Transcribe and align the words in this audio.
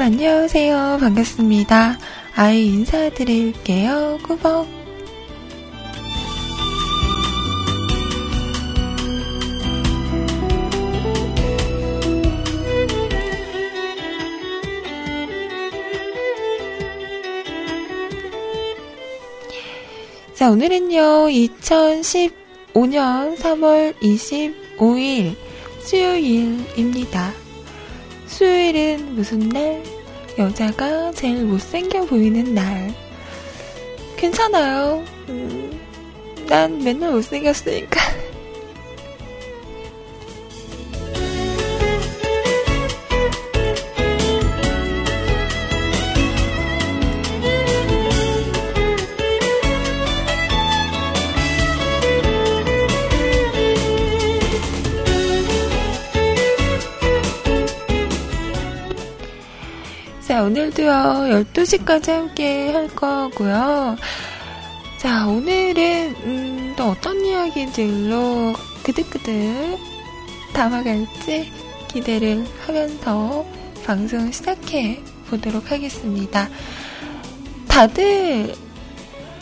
안녕하세요. 0.00 0.98
반갑습니다. 0.98 1.96
아이 2.34 2.66
인사드릴게요. 2.66 4.18
꾸벅. 4.24 4.66
자, 20.34 20.50
오늘은요, 20.50 21.28
2015년 21.28 23.36
3월 23.36 23.94
25일 24.00 25.36
수요일입니다. 25.78 27.41
수요일은 28.42 29.14
무슨 29.14 29.38
날? 29.50 29.80
여자가 30.36 31.12
제일 31.12 31.44
못생겨 31.44 32.06
보이는 32.06 32.52
날. 32.52 32.92
괜찮아요. 34.16 35.04
음, 35.28 35.80
난 36.48 36.76
맨날 36.82 37.12
못생겼으니까. 37.12 38.00
자, 60.42 60.46
오늘도요, 60.46 61.44
12시까지 61.44 62.10
함께 62.10 62.72
할 62.72 62.88
거고요. 62.88 63.96
자, 64.98 65.28
오늘은, 65.28 66.16
음, 66.24 66.74
또 66.76 66.90
어떤 66.90 67.24
이야기들로 67.24 68.52
그득그득 68.82 69.78
담아갈지 70.52 71.48
기대를 71.86 72.44
하면서 72.66 73.46
방송 73.86 74.32
시작해 74.32 75.00
보도록 75.28 75.70
하겠습니다. 75.70 76.48
다들 77.68 78.56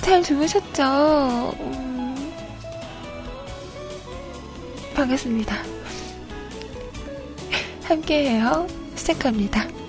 잘 0.02 0.22
주무셨죠? 0.22 1.54
음, 1.60 2.32
반갑습니다. 4.94 5.56
함께해요. 7.88 8.66
시작합니다. 8.96 9.79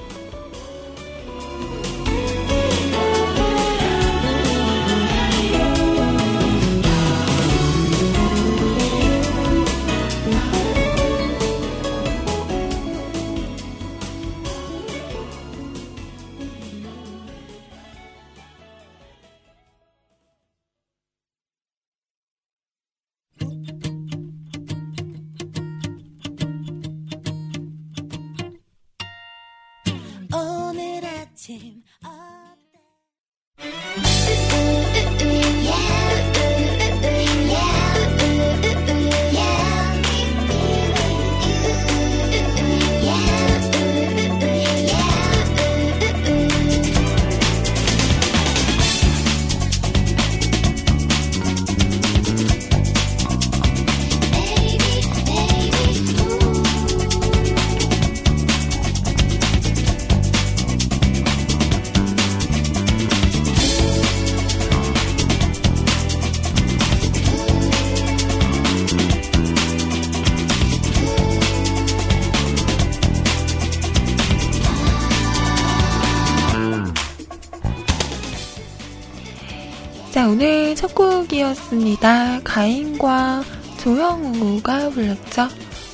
곡이었습니다. 81.52 82.42
가인과 82.44 83.44
조영우가 83.80 84.90
불렀죠. 84.92 85.48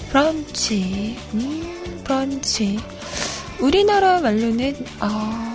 브런치. 0.09 1.17
음, 1.33 2.01
브런치. 2.03 2.79
우리나라 3.59 4.19
말로는, 4.21 4.75
어, 4.99 5.53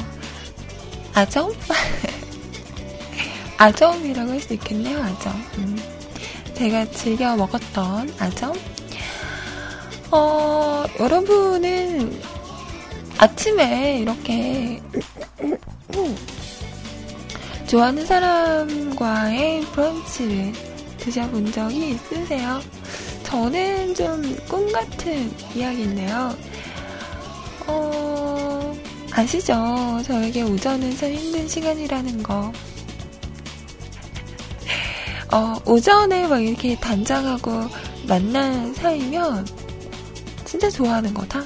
아점? 1.14 1.52
아점이라고 3.58 4.32
할 4.32 4.40
수 4.40 4.54
있겠네요, 4.54 5.00
아점. 5.02 5.32
음, 5.58 5.78
제가 6.54 6.90
즐겨 6.90 7.36
먹었던 7.36 8.14
아점. 8.18 8.54
어, 10.10 10.84
여러분은 11.00 12.20
아침에 13.18 13.98
이렇게, 14.00 14.82
좋아하는 17.72 18.04
사람과의 18.04 19.62
브런치를 19.72 20.52
드셔본 20.98 21.52
적이 21.52 21.92
있으세요? 21.92 22.60
저는 23.22 23.94
좀 23.94 24.36
꿈 24.46 24.70
같은 24.70 25.32
이야기인데요. 25.54 26.36
어, 27.66 28.76
아시죠? 29.10 30.02
저에게 30.04 30.42
오전은 30.42 30.94
참 30.98 31.12
힘든 31.12 31.48
시간이라는 31.48 32.22
거. 32.22 32.52
어, 35.32 35.56
오전에 35.64 36.26
막 36.26 36.40
이렇게 36.40 36.76
단장하고 36.76 37.68
만난 38.06 38.74
사이면 38.74 39.46
진짜 40.44 40.68
좋아하는 40.68 41.14
거다? 41.14 41.42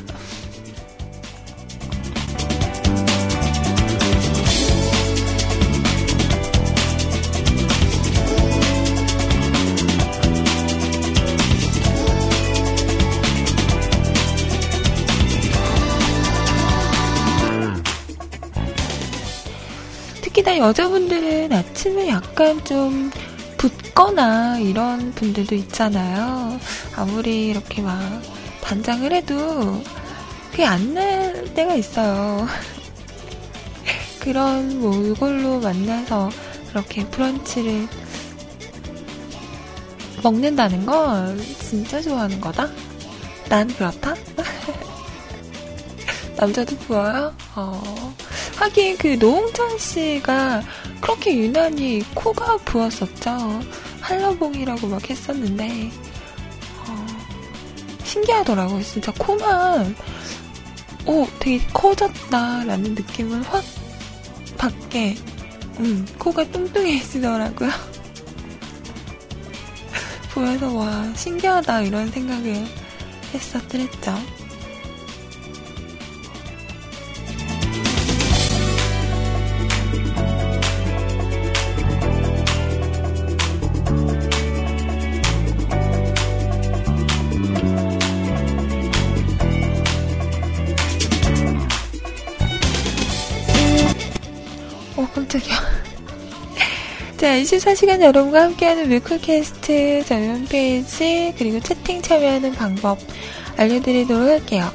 여자분들은 20.58 21.52
아침에 21.52 22.08
약간 22.08 22.62
좀 22.64 23.10
붓거나 23.58 24.58
이런 24.58 25.12
분들도 25.12 25.54
있잖아요. 25.54 26.58
아무리 26.96 27.48
이렇게 27.48 27.82
막 27.82 27.98
단장을 28.62 29.10
해도 29.12 29.82
그게 30.50 30.64
안 30.64 30.94
날 30.94 31.52
때가 31.54 31.74
있어요. 31.74 32.46
그런 34.20 34.80
뭐 34.80 34.94
이걸로 35.04 35.60
만나서 35.60 36.30
이렇게 36.70 37.06
브런치를 37.06 37.86
먹는다는 40.22 40.86
건 40.86 41.40
진짜 41.60 42.00
좋아하는 42.00 42.40
거다? 42.40 42.68
난 43.48 43.68
그렇다? 43.68 44.14
남자도 46.36 46.76
부어요? 46.78 47.34
어. 47.54 48.14
하긴 48.56 48.96
그 48.96 49.16
노홍철 49.20 49.78
씨가 49.78 50.62
그렇게 51.00 51.36
유난히 51.36 52.02
코가 52.14 52.56
부었었죠. 52.58 53.60
한라봉이라고 54.00 54.86
막 54.86 55.08
했었는데 55.08 55.90
어, 56.88 57.06
신기하더라고요. 58.04 58.82
진짜 58.82 59.12
코만 59.12 59.94
오 61.06 61.26
되게 61.38 61.64
커졌다라는 61.72 62.94
느낌을 62.94 63.42
확 63.42 63.62
받게 64.56 65.16
음, 65.80 66.06
코가 66.18 66.44
뚱뚱해지더라고요. 66.50 67.70
보면서 70.32 70.72
와 70.72 71.12
신기하다 71.14 71.82
이런 71.82 72.10
생각을 72.10 72.66
했었더랬죠. 73.34 74.14
24시간 97.42 98.00
여러분과 98.02 98.42
함께하는 98.44 98.88
뮤클캐스트 98.88 100.04
저희 100.06 100.28
홈페이지, 100.28 101.34
그리고 101.36 101.60
채팅 101.60 102.02
참여하는 102.02 102.52
방법 102.52 102.98
알려드리도록 103.56 104.28
할게요. 104.28 104.70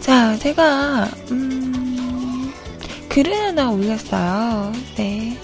자, 0.00 0.34
제가, 0.38 1.10
음, 1.32 1.59
글을 3.10 3.34
하나 3.34 3.70
올렸어요. 3.70 4.72
네. 4.96 5.36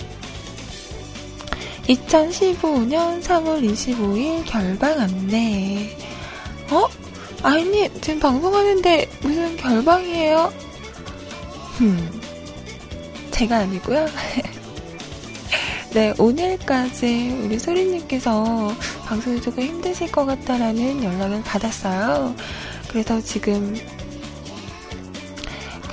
2015년 1.88 3.20
3월 3.22 3.60
25일 3.60 4.44
결방 4.46 5.00
안내. 5.00 5.96
어? 6.70 6.86
아이님, 7.42 7.90
지금 8.00 8.20
방송하는데 8.20 9.10
무슨 9.20 9.56
결방이에요? 9.56 10.52
음, 11.80 12.20
제가 13.32 13.58
아니고요. 13.58 14.06
네, 15.92 16.14
오늘까지 16.18 17.40
우리 17.44 17.58
소리님께서 17.58 18.74
방송이 19.06 19.40
조금 19.40 19.64
힘드실 19.64 20.12
것 20.12 20.24
같다라는 20.24 21.02
연락을 21.02 21.42
받았어요. 21.42 22.34
그래서 22.88 23.20
지금 23.20 23.74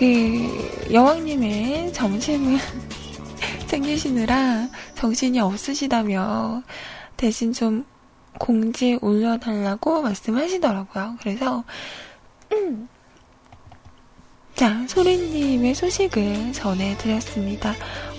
그 0.03 0.91
여왕님의 0.91 1.93
점심을 1.93 2.59
챙기시느라 3.67 4.67
정신이 4.95 5.39
없으시다며 5.39 6.61
대신 7.15 7.53
좀 7.53 7.85
공지 8.37 8.99
올려달라고 9.01 10.01
말씀하시더라고요. 10.01 11.15
그래서 11.21 11.63
음. 12.51 12.89
자, 14.55 14.85
소리님의 14.89 15.73
소식을 15.73 16.51
전해드렸습니다. 16.51 17.73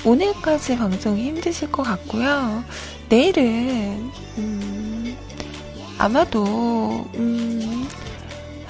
오늘까지 0.07 0.79
방송이 0.79 1.25
힘드실 1.25 1.71
것 1.71 1.83
같고요. 1.83 2.64
내일은 3.11 4.11
음, 4.38 5.17
아마도 5.99 7.07
음, 7.17 7.87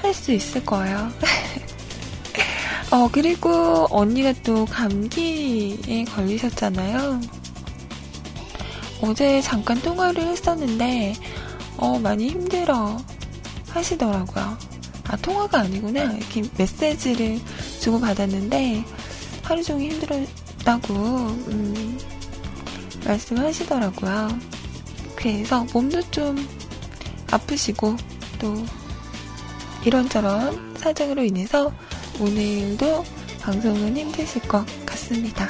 할 0.03 0.13
수 0.13 0.33
있을 0.33 0.65
거예요. 0.67 1.13
어, 2.95 3.09
그리고 3.11 3.89
언니가 3.91 4.33
또 4.45 4.65
감기에 4.67 6.05
걸리셨잖아요. 6.05 7.21
어제 9.03 9.41
잠깐 9.41 9.83
통화를 9.83 10.23
했었는데, 10.23 11.17
어, 11.77 11.99
많이 11.99 12.29
힘들어 12.29 12.97
하시더라고요. 13.69 14.57
아, 15.09 15.17
통화가 15.17 15.59
아니구나. 15.63 16.05
이렇게 16.05 16.45
메시지를 16.57 17.41
주고받았는데, 17.81 18.85
하루 19.43 19.61
종일 19.65 19.91
힘들었다고, 19.91 20.95
음, 20.95 21.99
말씀하시더라고요. 23.05 24.29
그래서 25.17 25.67
몸도 25.73 26.01
좀 26.13 26.49
아프시고, 27.33 27.97
또, 28.39 28.55
이런저런 29.85 30.77
사정으로 30.79 31.25
인해서 31.25 31.73
오늘도 32.21 33.05
방송은 33.41 33.97
힘드실 33.97 34.43
것 34.43 34.65
같습니다. 34.87 35.49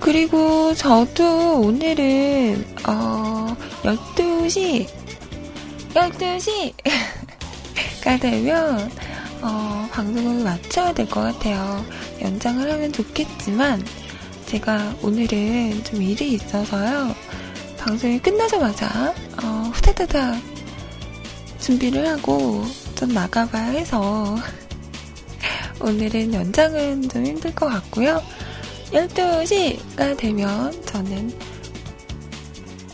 그리고 0.00 0.74
저도 0.74 1.60
오늘은 1.60 2.64
어 2.86 3.56
12시 3.84 4.86
12시 5.94 6.74
가 8.10 8.16
되면 8.16 8.90
어, 9.40 9.88
방송을 9.92 10.42
마쳐야 10.42 10.92
될 10.92 11.06
것 11.06 11.20
같아요. 11.20 11.84
연장을 12.20 12.68
하면 12.72 12.92
좋겠지만 12.92 13.84
제가 14.46 14.96
오늘은 15.00 15.84
좀 15.84 16.02
일이 16.02 16.32
있어서요. 16.32 17.14
방송이 17.78 18.18
끝나자마자 18.18 19.14
어, 19.40 19.70
후다다닥 19.72 20.42
준비를 21.60 22.08
하고 22.08 22.64
좀 22.96 23.10
나가봐야 23.10 23.70
해서 23.70 24.36
오늘은 25.80 26.34
연장은 26.34 27.08
좀 27.08 27.24
힘들 27.24 27.54
것 27.54 27.68
같고요. 27.68 28.20
12시가 28.90 30.16
되면 30.16 30.84
저는 30.84 31.32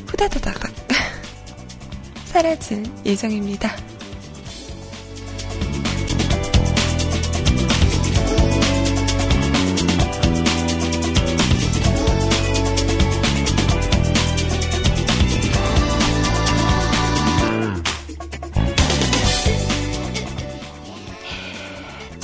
후다다닥 0.06 0.60
사라질 2.26 2.84
예정입니다. 3.06 3.85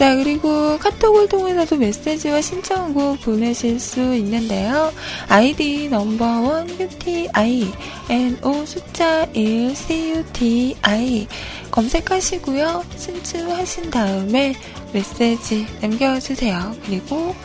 자, 0.03 0.17
그리고 0.17 0.77
카톡을 0.79 1.29
통해서도 1.29 1.77
메시지와 1.77 2.41
신청곡 2.41 3.21
보내실 3.21 3.79
수 3.79 4.17
있는데요. 4.17 4.93
아이디 5.29 5.89
넘버원 5.89 6.69
UTI, 6.71 7.73
NO 8.09 8.67
숫자 8.67 9.25
1 9.33 9.73
CUTI 9.77 11.29
검색하시고요. 11.71 12.85
신청하신 12.97 13.91
다음에 13.93 14.57
메시지 14.93 15.69
남겨주세요. 15.81 16.75
그리고 16.85 17.37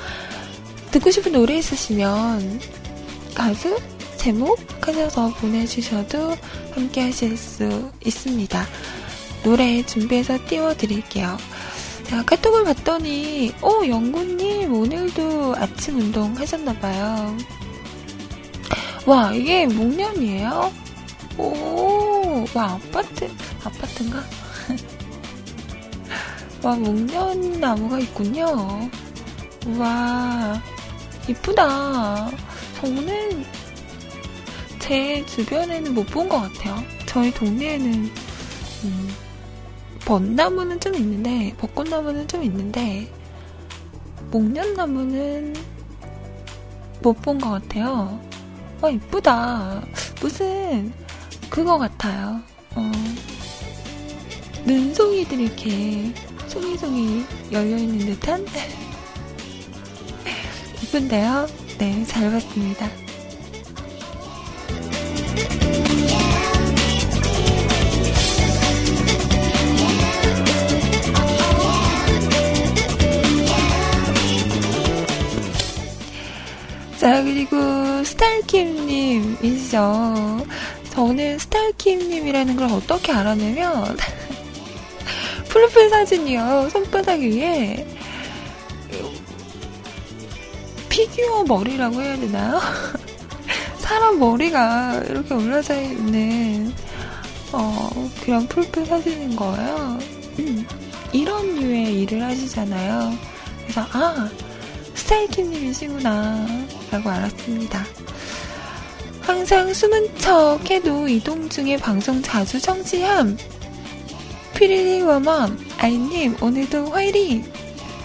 듣고 0.89 1.11
싶은 1.11 1.33
노래 1.33 1.57
있으시면 1.59 2.59
가수, 3.35 3.79
제목 4.15 4.57
하셔서 4.81 5.31
보내주셔도 5.35 6.35
함께 6.71 7.01
하실 7.01 7.37
수 7.37 7.91
있습니다. 8.03 8.65
노래 9.43 9.85
준비해서 9.85 10.39
띄워드릴게요. 10.47 11.37
자, 12.09 12.23
카톡을 12.23 12.63
봤더니, 12.63 13.53
어, 13.61 13.81
영구님, 13.85 14.73
오늘도 14.73 15.55
아침 15.57 15.99
운동 15.99 16.35
하셨나봐요. 16.37 17.37
와, 19.05 19.31
이게 19.33 19.65
목련이에요? 19.67 20.71
오, 21.37 22.45
와, 22.53 22.71
아파트, 22.73 23.29
아파트인가? 23.63 24.23
와, 26.63 26.75
목련 26.75 27.59
나무가 27.59 27.99
있군요. 27.99 28.89
와, 29.77 30.61
이쁘다. 31.27 32.31
저는 32.79 33.45
제 34.79 35.25
주변에는 35.25 35.93
못 35.93 36.05
본 36.07 36.29
것 36.29 36.39
같아요. 36.41 36.81
저희 37.05 37.31
동네에는, 37.33 38.11
음, 38.85 39.15
벚나무는 40.07 40.79
좀 40.79 40.95
있는데, 40.95 41.53
벚꽃나무는 41.57 42.29
좀 42.29 42.41
있는데, 42.41 43.11
목련나무는 44.31 45.53
못 47.01 47.21
본 47.21 47.37
것 47.39 47.49
같아요. 47.49 48.17
와, 48.81 48.89
이쁘다. 48.89 49.83
무슨, 50.21 50.93
그거 51.49 51.77
같아요. 51.77 52.41
어, 52.75 52.89
눈송이들이 54.65 55.43
이렇게 55.43 56.13
송이송이 56.47 57.25
열려있는 57.51 57.99
듯한? 58.05 58.45
이쁜데요? 60.83 61.47
네, 61.79 62.05
잘 62.05 62.31
봤습니다. 62.31 62.87
스타일킴님이시죠. 79.67 80.45
저는 80.91 81.39
스타일킴님이라는 81.39 82.55
걸 82.55 82.71
어떻게 82.71 83.12
알았냐면, 83.12 83.97
프로필 85.50 85.89
사진이요. 85.91 86.69
손바닥 86.71 87.19
위에 87.19 87.86
피규어 90.89 91.43
머리라고 91.43 92.01
해야 92.01 92.17
되나요? 92.17 92.59
사람 93.77 94.19
머리가 94.19 95.03
이렇게 95.07 95.33
올라져 95.33 95.79
있는 95.79 96.74
어, 97.51 98.09
그런 98.21 98.47
프로필 98.47 98.86
사진인 98.86 99.36
거예요. 99.36 100.00
음, 100.39 100.67
이런 101.13 101.55
류의 101.55 102.01
일을 102.01 102.21
하시잖아요. 102.24 103.13
그래서 103.62 103.81
아 103.91 104.29
스타일킴님이시구나 104.95 106.47
라고 106.91 107.09
알았습니다. 107.09 107.86
항상 109.27 109.74
숨은 109.74 110.15
척 110.19 110.72
해도 110.72 111.05
이동 111.05 111.50
중에 111.50 111.75
방송 111.75 112.22
자주 112.22 112.62
청취함. 112.62 113.38
피리리 114.55 115.01
워먼 115.01 115.60
아이님 115.77 116.38
오늘도 116.41 116.91
화이팅 116.91 117.43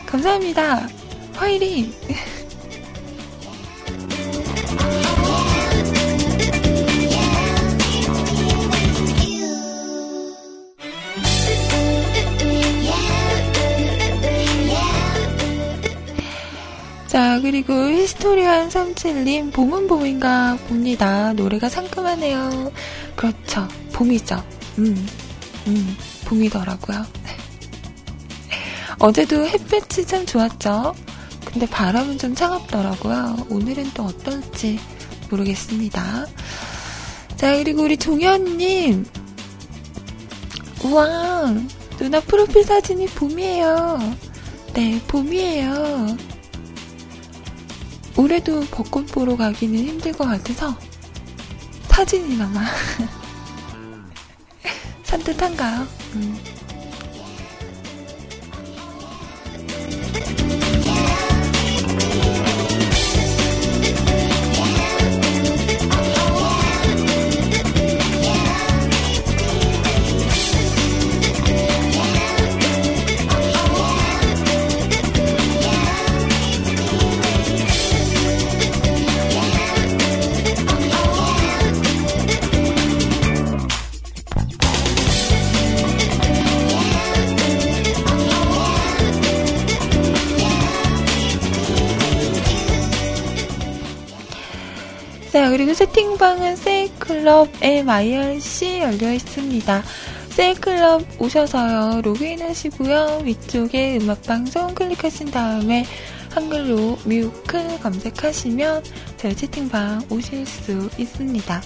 감사합니다. 0.05 0.88
화이팅 1.35 1.93
자, 17.12 17.38
그리고 17.42 17.75
히스토리한 17.75 18.71
37님, 18.71 19.52
봄은 19.52 19.87
봄인가 19.87 20.57
봅니다. 20.66 21.35
노래가 21.35 21.69
상큼하네요. 21.69 22.73
그렇죠. 23.14 23.69
봄이죠. 23.92 24.42
음, 24.78 25.07
음, 25.66 25.97
봄이더라고요. 26.25 27.04
어제도 28.99 29.47
햇볕이 29.47 30.07
참 30.07 30.25
좋았죠? 30.25 30.95
근데 31.45 31.66
바람은 31.66 32.16
좀 32.16 32.35
차갑더라고요. 32.35 33.49
오늘은 33.50 33.90
또 33.92 34.04
어떨지 34.04 34.81
모르겠습니다. 35.28 36.25
자, 37.37 37.59
그리고 37.59 37.83
우리 37.83 37.99
종현님. 37.99 39.04
우와, 40.83 41.57
누나 41.99 42.21
프로필 42.21 42.64
사진이 42.64 43.04
봄이에요. 43.09 43.99
네, 44.73 44.99
봄이에요. 45.09 46.32
올해도 48.16 48.61
벚꽃 48.71 49.07
보러 49.07 49.37
가기는 49.37 49.75
힘들 49.75 50.12
것 50.12 50.26
같아서 50.26 50.76
사진이나마 51.88 52.62
산뜻한가요? 55.04 55.87
음. 56.14 56.51
세이클럽 97.23 97.50
MIRC 97.62 98.81
열려 98.81 99.12
있습니다. 99.12 99.83
세이클럽 100.31 101.21
오셔서요, 101.21 102.02
로그인 102.02 102.43
하시고요, 102.43 103.23
위쪽에 103.25 103.99
음악방송 103.99 104.75
클릭하신 104.75 105.31
다음에 105.31 105.85
한글로 106.31 106.99
뮤크 107.05 107.79
검색하시면 107.81 108.83
저희 109.19 109.37
채팅방 109.37 110.07
오실 110.11 110.45
수 110.45 110.91
있습니다. 110.99 111.62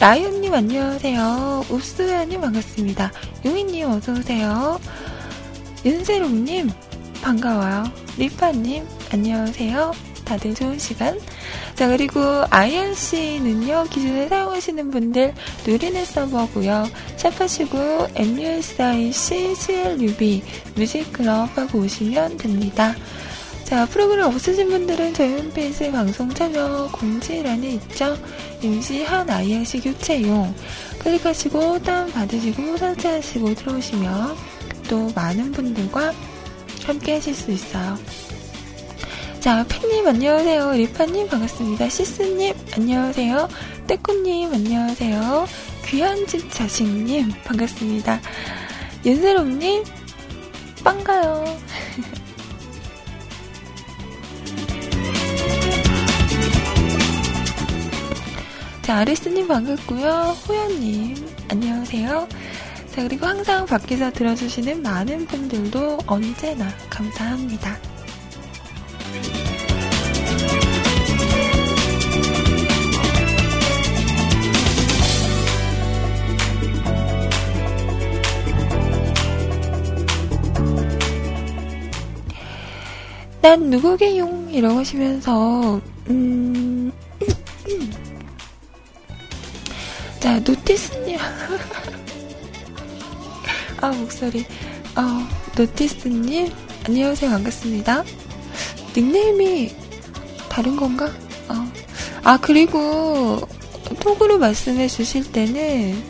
라이온님 0.00 0.54
안녕하세요. 0.54 1.66
읍스야님 1.70 2.40
반갑습니다. 2.40 3.12
용인님 3.44 3.90
어서오세요. 3.90 4.80
윤세롱님 5.84 6.70
반가워요. 7.22 7.84
리파님 8.16 8.86
안녕하세요. 9.12 9.92
다들 10.24 10.54
좋은 10.54 10.78
시간 10.78 11.18
자, 11.76 11.88
그리고 11.88 12.20
IRC는요, 12.48 13.84
기존에 13.90 14.28
사용하시는 14.28 14.90
분들 14.90 15.34
누리넷 15.66 16.06
서버고요 16.06 16.88
샵하시고 17.18 18.08
MUSIC 18.14 19.54
CLUB 19.54 20.42
뮤직클럽 20.74 21.58
하고 21.58 21.80
오시면 21.80 22.38
됩니다. 22.38 22.94
자, 23.64 23.84
프로그램 23.84 24.24
없으신 24.24 24.70
분들은 24.70 25.12
저희 25.12 25.34
홈페이지 25.34 25.92
방송 25.92 26.32
참여 26.32 26.88
공지란에 26.92 27.72
있죠. 27.72 28.16
임시한 28.62 29.28
IRC 29.28 29.80
교체용 29.80 30.54
클릭하시고 31.00 31.82
다운받으시고 31.82 32.78
설치하시고 32.78 33.54
들어오시면 33.54 34.34
또 34.88 35.10
많은 35.14 35.52
분들과 35.52 36.14
함께 36.86 37.14
하실 37.14 37.34
수 37.34 37.50
있어요. 37.50 37.98
자, 39.46 39.62
팬님 39.68 40.08
안녕하세요. 40.08 40.72
리파님 40.72 41.28
반갑습니다. 41.28 41.88
시스님 41.88 42.52
안녕하세요. 42.74 43.48
떼꾸님 43.86 44.52
안녕하세요. 44.52 45.46
귀한 45.84 46.26
집 46.26 46.50
자식님 46.50 47.30
반갑습니다. 47.44 48.20
윤세롬님 49.04 49.84
빵가요. 50.82 51.44
자, 58.82 58.96
아리스님 58.96 59.46
반갑고요. 59.46 60.36
호연님 60.48 61.14
안녕하세요. 61.52 62.26
자, 62.90 63.02
그리고 63.04 63.26
항상 63.26 63.64
밖에서 63.64 64.10
들어주시는 64.10 64.82
많은 64.82 65.26
분들도 65.26 65.98
언제나 66.08 66.66
감사합니다. 66.90 67.95
난 83.46 83.70
누구게용? 83.70 84.52
이라고 84.52 84.80
하시면서, 84.80 85.80
음, 86.10 86.90
자, 90.18 90.40
노티스님. 90.40 91.16
아, 93.80 93.92
목소리. 93.92 94.44
어, 94.96 95.00
노티스님. 95.56 96.50
안녕하세요. 96.88 97.30
반갑습니다. 97.30 98.02
닉네임이 98.96 99.76
다른 100.56 100.74
건가? 100.74 101.12
어. 101.50 101.70
아, 102.24 102.38
그리고 102.40 103.38
톡으로 104.00 104.38
말씀해 104.38 104.88
주실 104.88 105.30
때는, 105.30 106.02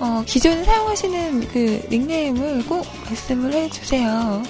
어, 0.00 0.24
기존에 0.26 0.64
사용하시는 0.64 1.48
그 1.52 1.86
닉네임을 1.88 2.66
꼭 2.66 2.84
말씀을 3.06 3.52
해 3.52 3.70
주세요. 3.70 4.42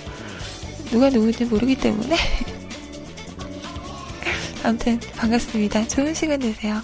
누가 0.90 1.10
누구인지 1.10 1.44
모르기 1.44 1.76
때문에. 1.76 2.16
아무튼 4.64 4.98
반갑습니다. 5.16 5.86
좋은 5.86 6.14
시간 6.14 6.40
되세요. 6.40 6.80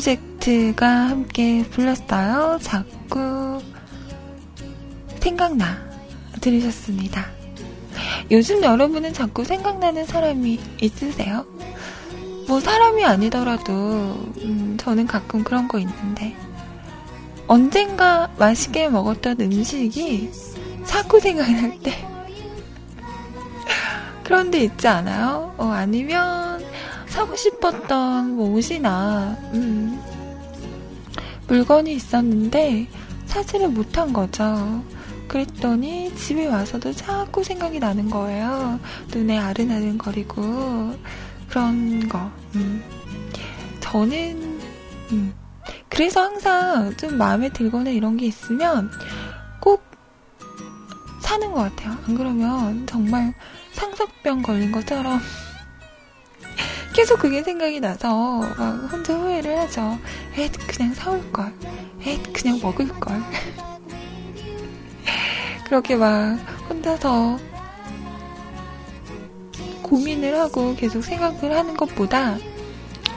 프로젝트가 0.00 1.10
함께 1.10 1.62
불렀어요. 1.70 2.58
자꾸 2.62 3.60
생각나 5.20 5.76
들으셨습니다. 6.40 7.26
요즘 8.30 8.62
여러분은 8.62 9.12
자꾸 9.12 9.44
생각나는 9.44 10.06
사람이 10.06 10.58
있으세요? 10.80 11.44
뭐 12.48 12.60
사람이 12.60 13.04
아니더라도 13.04 13.72
음, 13.72 14.78
저는 14.80 15.06
가끔 15.06 15.44
그런 15.44 15.68
거 15.68 15.78
있는데 15.78 16.34
언젠가 17.46 18.30
맛있게 18.38 18.88
먹었던 18.88 19.38
음식이 19.38 20.30
자꾸 20.86 21.20
생각날 21.20 21.78
때 21.80 21.92
그런 24.24 24.50
데 24.50 24.64
있지 24.64 24.88
않아요? 24.88 25.54
어, 25.58 25.66
아니면 25.66 26.69
사고 27.20 27.36
싶었던 27.36 28.34
뭐 28.34 28.50
옷이나 28.54 29.36
음, 29.52 30.00
물건이 31.48 31.92
있었는데 31.92 32.88
사지를 33.26 33.68
못한 33.68 34.14
거죠. 34.14 34.82
그랬더니 35.28 36.14
집에 36.14 36.46
와서도 36.46 36.94
자꾸 36.94 37.44
생각이 37.44 37.78
나는 37.78 38.08
거예요. 38.08 38.80
눈에 39.12 39.36
아른아른 39.36 39.98
거리고 39.98 40.96
그런 41.50 42.08
거. 42.08 42.30
음. 42.54 42.82
저는 43.80 44.60
음. 45.12 45.34
그래서 45.90 46.22
항상 46.22 46.96
좀 46.96 47.18
마음에 47.18 47.50
들거나 47.50 47.90
이런 47.90 48.16
게 48.16 48.24
있으면 48.24 48.90
꼭 49.60 49.84
사는 51.20 51.52
것 51.52 51.60
같아요. 51.60 51.98
안 52.08 52.16
그러면 52.16 52.86
정말 52.86 53.34
상석병 53.72 54.40
걸린 54.40 54.72
것처럼 54.72 55.20
계속 56.92 57.20
그게 57.20 57.42
생각이 57.42 57.80
나서 57.80 58.40
막 58.40 58.92
혼자 58.92 59.14
후회를 59.14 59.58
하죠. 59.60 59.98
에 60.36 60.48
그냥 60.66 60.94
사올 60.94 61.32
걸. 61.32 61.52
에 62.04 62.18
그냥 62.32 62.58
먹을 62.60 62.88
걸. 62.88 63.22
그렇게 65.66 65.94
막 65.94 66.36
혼자서 66.68 67.38
고민을 69.82 70.38
하고 70.38 70.74
계속 70.74 71.02
생각을 71.02 71.56
하는 71.56 71.76
것보다 71.76 72.36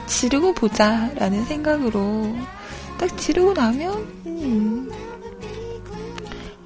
지르고 0.06 0.54
보자라는 0.54 1.44
생각으로 1.44 2.36
딱 2.98 3.16
지르고 3.18 3.54
나면 3.54 3.92
음, 4.26 4.90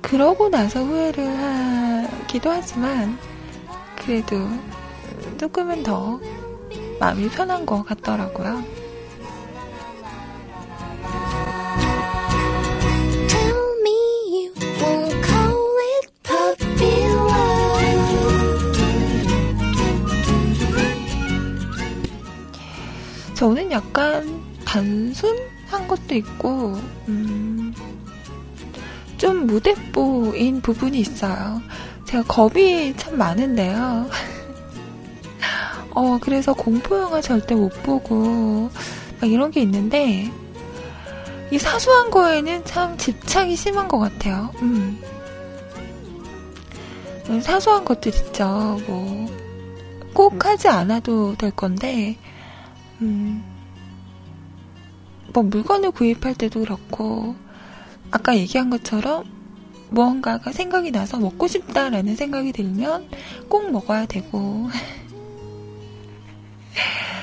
그러고 0.03 0.49
나서 0.49 0.83
후회를 0.83 1.27
하기도 1.27 2.51
하지만 2.51 3.19
그래도 3.97 4.49
조금은 5.39 5.83
더 5.83 6.21
마음이 6.99 7.29
편한 7.29 7.65
것 7.65 7.85
같더라고요. 7.85 8.63
저는 23.39 23.71
약간 23.71 24.43
단순한 24.65 25.87
것도 25.87 26.17
있고, 26.17 26.77
음, 27.07 27.73
좀 29.17 29.47
무대뽀인 29.47 30.61
부분이 30.61 30.99
있어요. 30.99 31.63
제가 32.05 32.25
겁이 32.25 32.97
참 32.97 33.17
많은데요. 33.17 34.11
어, 35.99 36.17
그래서 36.21 36.53
공포영화 36.55 37.21
절대 37.21 37.57
못 37.57 37.71
보고, 37.83 38.71
막 39.21 39.29
이런 39.29 39.51
게 39.51 39.61
있는데, 39.63 40.31
이 41.51 41.59
사소한 41.59 42.13
거에는 42.13 42.65
참 42.65 42.97
집착이 42.97 43.57
심한 43.57 43.89
것 43.89 43.99
같아요. 43.99 44.53
음. 44.63 45.01
음, 47.29 47.41
사소한 47.41 47.85
것들 47.85 48.15
있죠. 48.15 48.79
뭐, 48.87 49.27
꼭 50.15 50.47
하지 50.47 50.69
않아도 50.69 51.35
될 51.37 51.51
건데, 51.51 52.17
음, 53.01 53.43
뭐 55.33 55.43
물건을 55.43 55.91
구입할 55.91 56.37
때도 56.37 56.61
그렇고, 56.61 57.35
아까 58.13 58.37
얘기한 58.37 58.71
것처럼 58.71 59.25
무언가가 59.91 60.53
생각이 60.53 60.93
나서 60.93 61.19
먹고 61.19 61.49
싶다라는 61.49 62.15
생각이 62.15 62.53
들면 62.53 63.09
꼭 63.49 63.73
먹어야 63.73 64.07
되고. 64.07 64.69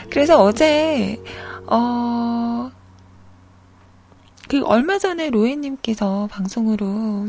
그래서 0.09 0.41
어제, 0.41 1.21
어, 1.67 2.71
그 4.47 4.63
얼마 4.65 4.97
전에 4.97 5.29
로에님께서 5.29 6.27
방송으로 6.31 7.27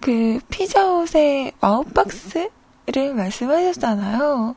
그 0.00 0.40
피자헛의 0.48 1.52
와우박스를 1.60 3.14
말씀하셨잖아요. 3.14 4.56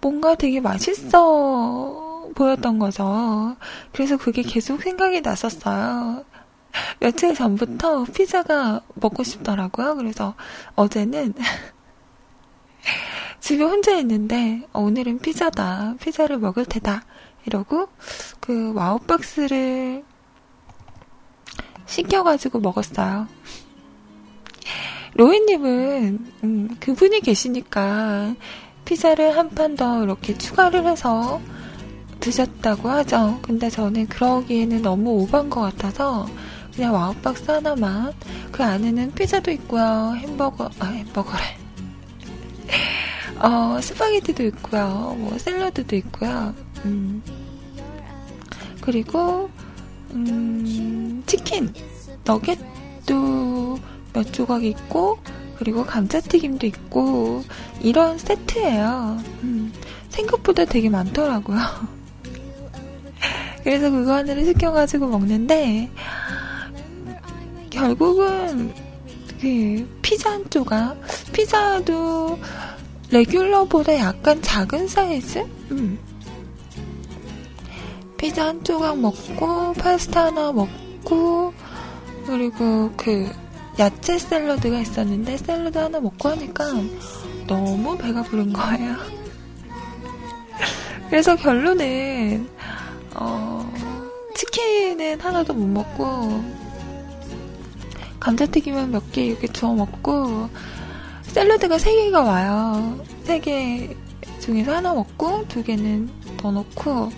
뭔가 0.00 0.34
되게 0.34 0.60
맛있어 0.60 2.30
보였던 2.34 2.78
거죠. 2.78 3.56
그래서 3.92 4.16
그게 4.16 4.42
계속 4.42 4.82
생각이 4.82 5.20
났었어요. 5.20 6.24
며칠 7.00 7.34
전부터 7.34 8.04
피자가 8.04 8.82
먹고 8.94 9.24
싶더라고요. 9.24 9.96
그래서 9.96 10.34
어제는 10.76 11.34
집에 13.40 13.64
혼자 13.64 13.96
있는데 13.98 14.62
어, 14.72 14.80
오늘은 14.82 15.18
피자다. 15.20 15.96
피자를 16.00 16.38
먹을 16.38 16.64
테다. 16.64 17.04
이러고 17.46 17.88
그 18.40 18.72
와우박스를 18.74 20.04
시켜가지고 21.86 22.60
먹었어요. 22.60 23.26
로이님은 25.14 26.32
음, 26.44 26.76
그분이 26.80 27.20
계시니까 27.20 28.34
피자를 28.84 29.36
한 29.36 29.50
판 29.50 29.76
더 29.76 30.02
이렇게 30.02 30.36
추가를 30.36 30.86
해서 30.86 31.40
드셨다고 32.20 32.88
하죠. 32.90 33.38
근데 33.42 33.70
저는 33.70 34.06
그러기에는 34.08 34.82
너무 34.82 35.10
오버한 35.22 35.50
것 35.50 35.60
같아서 35.62 36.26
그냥 36.74 36.94
와우박스 36.94 37.50
하나만 37.50 38.12
그 38.52 38.62
안에는 38.62 39.12
피자도 39.12 39.50
있고요. 39.52 40.14
햄버거 40.16 40.68
아 40.78 40.86
햄버거래. 40.86 41.59
어 43.40 43.80
스파게티도 43.80 44.44
있고요. 44.44 45.16
뭐 45.18 45.36
샐러드도 45.38 45.96
있고요. 45.96 46.54
음. 46.84 47.22
그리고 48.80 49.50
음, 50.12 51.22
치킨 51.26 51.72
너겟도 52.24 53.78
몇 54.12 54.32
조각 54.32 54.64
있고 54.64 55.18
그리고 55.56 55.84
감자튀김도 55.84 56.66
있고 56.66 57.44
이런 57.80 58.18
세트예요. 58.18 59.18
음, 59.42 59.72
생각보다 60.08 60.64
되게 60.64 60.88
많더라고요. 60.88 61.58
그래서 63.62 63.90
그거 63.90 64.14
하나를 64.14 64.46
시켜가지고 64.46 65.08
먹는데 65.08 65.90
결국은 67.68 68.72
그 69.40 69.98
피자 70.02 70.32
한 70.32 70.48
조각 70.50 70.96
피자도 71.32 72.38
레귤러보다 73.10 73.96
약간 73.96 74.40
작은 74.40 74.86
사이즈? 74.88 75.38
음. 75.70 75.98
피자 78.16 78.46
한 78.48 78.62
조각 78.62 78.98
먹고 78.98 79.72
파스타 79.74 80.26
하나 80.26 80.52
먹고 80.52 81.52
그리고 82.26 82.92
그 82.96 83.28
야채 83.78 84.18
샐러드가 84.18 84.78
있었는데 84.80 85.38
샐러드 85.38 85.78
하나 85.78 85.98
먹고 86.00 86.28
하니까 86.28 86.66
너무 87.46 87.96
배가 87.96 88.22
부른 88.22 88.52
거예요. 88.52 88.96
그래서 91.08 91.34
결론은 91.34 92.48
어, 93.14 93.72
치킨은 94.34 95.18
하나도 95.20 95.54
못 95.54 95.66
먹고 95.66 96.44
감자튀김은 98.20 98.90
몇 98.92 99.10
개 99.10 99.24
이렇게 99.24 99.48
주워 99.48 99.74
먹고 99.74 100.48
샐러드가 101.32 101.78
세 101.78 101.94
개가 101.94 102.22
와요. 102.22 102.98
세개 103.24 103.96
중에서 104.40 104.74
하나 104.76 104.92
먹고 104.94 105.46
두 105.48 105.62
개는 105.62 106.10
더 106.36 106.50
넣고 106.50 107.10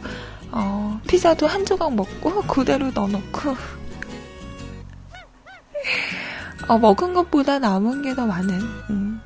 어, 0.51 1.01
피자도 1.07 1.47
한 1.47 1.65
조각 1.65 1.95
먹고 1.95 2.43
그대로 2.47 2.91
넣어놓고 2.91 3.57
어, 6.69 6.79
먹은 6.79 7.15
것보다 7.15 7.59
남은 7.59 8.03
게 8.03 8.15
더 8.15 8.27
많은 8.27 8.61
음, 8.91 9.21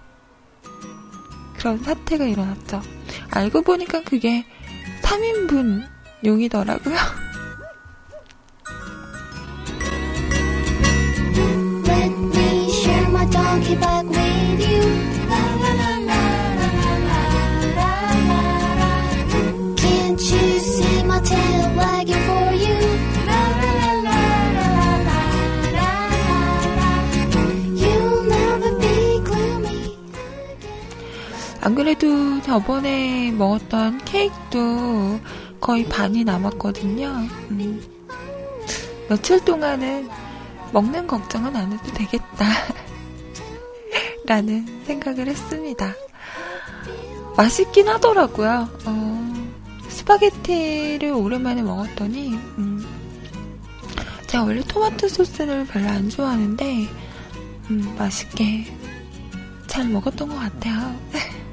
그런 1.56 1.78
사태가 1.82 2.24
일어났죠. 2.24 2.80
알고 3.30 3.62
보니까 3.62 4.02
그게 4.02 4.44
3인분 5.02 5.86
용이더라고요. 6.24 6.96
안 31.66 31.74
그래도 31.74 32.40
저번에 32.42 33.32
먹었던 33.32 34.04
케이크도 34.04 35.18
거의 35.60 35.84
반이 35.84 36.22
남았거든요. 36.22 37.08
음, 37.50 37.82
며칠 39.08 39.44
동안은 39.44 40.08
먹는 40.72 41.08
걱정은 41.08 41.56
안 41.56 41.72
해도 41.72 41.92
되겠다. 41.92 42.46
라는 44.26 44.66
생각을 44.84 45.28
했습니다. 45.28 45.94
맛있긴 47.36 47.88
하더라고요. 47.88 48.68
어, 48.84 49.46
스파게티를 49.88 51.12
오랜만에 51.12 51.62
먹었더니, 51.62 52.34
음, 52.58 52.84
제가 54.26 54.44
원래 54.44 54.60
토마토 54.62 55.08
소스를 55.08 55.64
별로 55.66 55.88
안 55.88 56.08
좋아하는데, 56.10 56.88
음, 57.70 57.94
맛있게 57.96 58.66
잘 59.68 59.88
먹었던 59.88 60.28
것 60.28 60.34
같아요. 60.34 60.96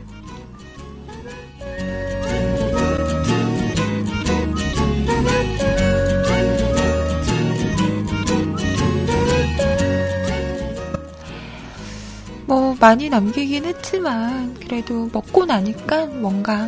많이 12.84 13.08
남기긴 13.08 13.64
했지만 13.64 14.56
그래도 14.56 15.10
먹고 15.14 15.46
나니까 15.46 16.08
뭔가 16.08 16.68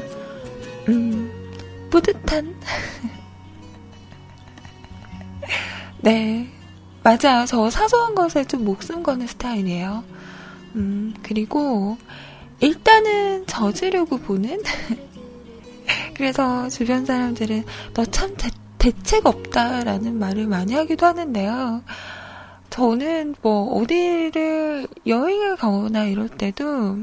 음 0.88 1.30
뿌듯한? 1.90 2.56
네 6.00 6.48
맞아요 7.04 7.46
저 7.46 7.70
사소한 7.70 8.16
것에 8.16 8.46
좀 8.46 8.64
목숨 8.64 9.04
거는 9.04 9.28
스타일이에요. 9.28 10.06
음 10.76 11.14
그리고 11.22 11.98
일단은 12.62 13.46
져주려고 13.46 14.18
보는? 14.18 14.64
그래서 16.16 16.70
주변 16.70 17.06
사람들은 17.06 17.66
너 17.94 18.06
참 18.06 18.34
대책 18.78 19.26
없다라는 19.26 20.18
말을 20.18 20.48
많이 20.48 20.76
하기도 20.76 21.08
하는데요 21.08 21.84
저는 22.76 23.36
뭐 23.42 23.82
어디를 23.82 24.88
여행을 25.08 25.56
가거나 25.56 26.06
이럴 26.06 26.30
때도 26.30 27.00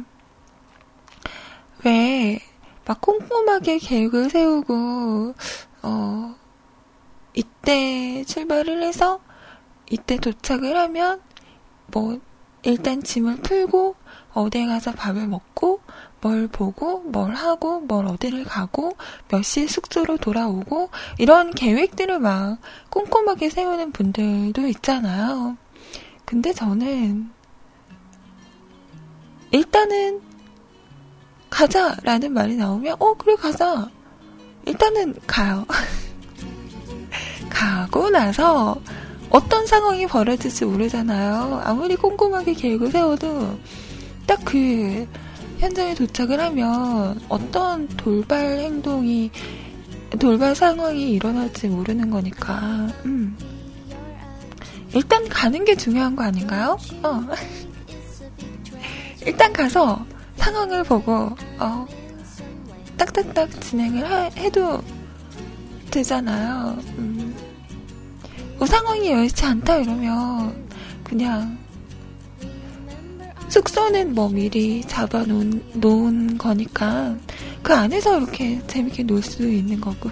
왜 1.84 2.52
막 2.84 3.00
꼼꼼하게 3.00 3.78
계획을 3.78 4.30
세우고 4.30 5.34
어 5.82 6.34
이때 7.34 8.24
출발을 8.24 8.82
해서 8.82 9.20
이때 9.90 10.16
도착을 10.16 10.76
하면 10.76 11.20
뭐 11.86 12.18
일단 12.62 13.02
짐을 13.02 13.36
풀고 13.36 13.96
어디에 14.32 14.66
가서 14.66 14.92
밥을 14.92 15.26
먹고 15.28 15.80
뭘 16.20 16.48
보고 16.48 17.00
뭘 17.00 17.34
하고 17.34 17.80
뭘 17.80 18.06
어디를 18.06 18.44
가고 18.44 18.96
몇 19.28 19.42
시에 19.42 19.66
숙소로 19.66 20.16
돌아오고 20.16 20.90
이런 21.18 21.50
계획들을 21.52 22.18
막 22.20 22.58
꼼꼼하게 22.90 23.50
세우는 23.50 23.92
분들도 23.92 24.66
있잖아요. 24.68 25.56
근데 26.32 26.50
저는 26.50 27.28
일단은 29.50 30.22
가자라는 31.50 32.32
말이 32.32 32.56
나오면 32.56 32.96
어 32.98 33.12
그래 33.18 33.36
가자. 33.36 33.90
일단은 34.64 35.14
가요. 35.26 35.66
가고 37.50 38.08
나서 38.08 38.80
어떤 39.28 39.66
상황이 39.66 40.06
벌어질지 40.06 40.64
모르잖아요. 40.64 41.60
아무리 41.64 41.96
꼼꼼하게 41.96 42.54
계획을 42.54 42.90
세워도 42.90 43.58
딱 44.26 44.40
그 44.46 45.06
현장에 45.58 45.94
도착을 45.94 46.40
하면 46.40 47.20
어떤 47.28 47.88
돌발 47.88 48.58
행동이 48.60 49.30
돌발 50.18 50.54
상황이 50.54 51.12
일어날지 51.12 51.68
모르는 51.68 52.08
거니까. 52.08 52.88
음. 53.04 53.36
일단 54.94 55.28
가는 55.28 55.64
게 55.64 55.74
중요한 55.74 56.14
거 56.16 56.24
아닌가요? 56.24 56.78
어. 57.02 57.20
일단 59.24 59.52
가서 59.52 60.04
상황을 60.36 60.84
보고 60.84 61.30
어, 61.58 61.86
딱딱딱 62.96 63.60
진행을 63.60 64.10
하- 64.10 64.30
해도 64.36 64.82
되잖아요. 65.90 66.76
음. 66.98 67.34
뭐 68.58 68.66
상황이 68.66 69.10
여의치 69.10 69.44
않다 69.44 69.76
이러면 69.76 70.66
그냥 71.04 71.58
숙소는 73.48 74.14
뭐 74.14 74.28
미리 74.28 74.82
잡아놓은 74.82 75.62
놓은 75.74 76.38
거니까 76.38 77.14
그 77.62 77.74
안에서 77.74 78.18
이렇게 78.18 78.60
재밌게 78.66 79.02
놀 79.04 79.22
수 79.22 79.48
있는 79.48 79.80
거고 79.80 80.10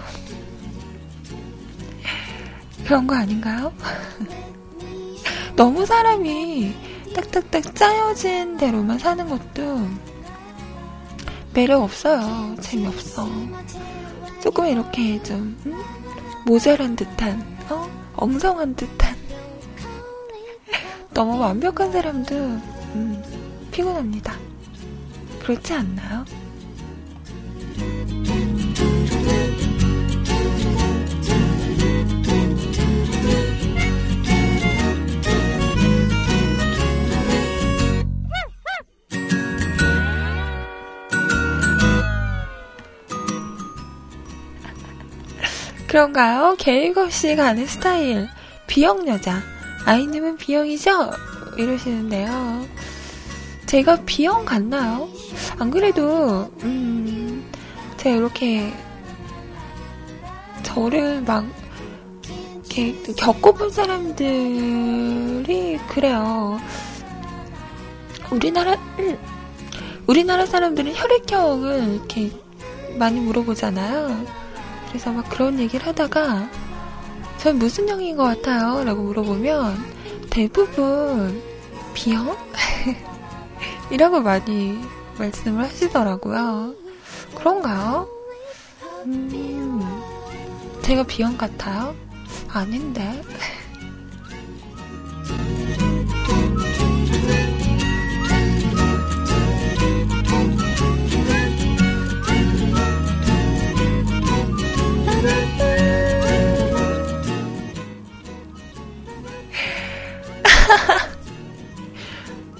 그런 2.85 3.07
거 3.07 3.15
아닌가요? 3.15 3.73
너무 5.55 5.85
사람이 5.85 6.73
딱딱딱 7.15 7.75
짜여진 7.75 8.57
대로만 8.57 8.97
사는 8.99 9.27
것도 9.27 9.87
매력 11.53 11.83
없어요. 11.83 12.55
재미없어. 12.61 13.27
조금 14.41 14.67
이렇게 14.67 15.21
좀 15.21 15.57
음? 15.65 15.77
모자란 16.45 16.95
듯한, 16.95 17.41
어? 17.69 17.87
엉성한 18.15 18.75
듯한. 18.75 19.15
너무 21.13 21.37
완벽한 21.39 21.91
사람도 21.91 22.35
음, 22.35 23.23
피곤합니다. 23.71 24.33
그렇지 25.41 25.73
않나요? 25.73 26.25
그런가요? 45.91 46.55
계획 46.57 46.97
없이 46.97 47.35
가는 47.35 47.67
스타일. 47.67 48.29
B형 48.65 49.09
여자. 49.09 49.41
아이님은 49.83 50.37
B형이죠? 50.37 51.11
이러시는데요. 51.57 52.65
제가 53.65 53.97
B형 54.05 54.45
같나요? 54.45 55.09
안 55.59 55.69
그래도, 55.69 56.49
음, 56.63 57.45
제가 57.97 58.15
이렇게, 58.15 58.73
저를 60.63 61.23
막, 61.23 61.45
이렇게 62.73 62.95
겪어본 63.17 63.71
사람들이 63.71 65.77
그래요. 65.89 66.57
우리나라, 68.31 68.75
음, 68.97 69.17
우리나라 70.07 70.45
사람들은 70.45 70.93
혈액형을 70.95 71.95
이렇게 71.95 72.31
많이 72.97 73.19
물어보잖아요. 73.19 74.40
그래서 74.91 75.09
막 75.09 75.27
그런 75.29 75.57
얘기를 75.57 75.87
하다가 75.87 76.49
전 77.37 77.57
무슨 77.57 77.87
형인 77.87 78.17
것 78.17 78.23
같아요? 78.23 78.83
라고 78.83 79.03
물어보면 79.03 79.77
대부분 80.29 81.41
비형? 81.93 82.35
이라고 83.89 84.19
많이 84.19 84.77
말씀을 85.17 85.63
하시더라고요. 85.63 86.75
그런가요? 87.35 88.05
음, 89.05 89.81
제가 90.81 91.03
비형 91.03 91.37
같아요? 91.37 91.95
아닌데. 92.49 93.21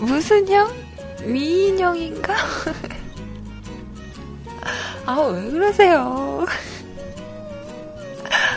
무슨 0.02 0.48
형? 0.50 0.70
미인형인가? 1.24 2.34
아, 5.06 5.22
왜 5.22 5.52
그러세요? 5.52 6.44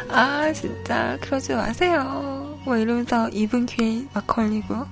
아, 0.09 0.51
진짜, 0.55 1.19
그러지 1.21 1.53
마세요. 1.55 2.59
뭐 2.65 2.79
이러면서 2.79 3.29
입은 3.29 3.67
귀에 3.67 4.07
막 4.15 4.27
걸리고. 4.27 4.75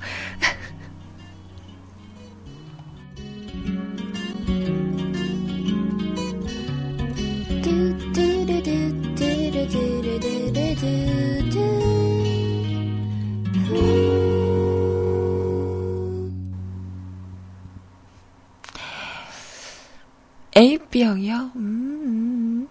AB형이요? 20.92 21.52
음, 21.56 22.68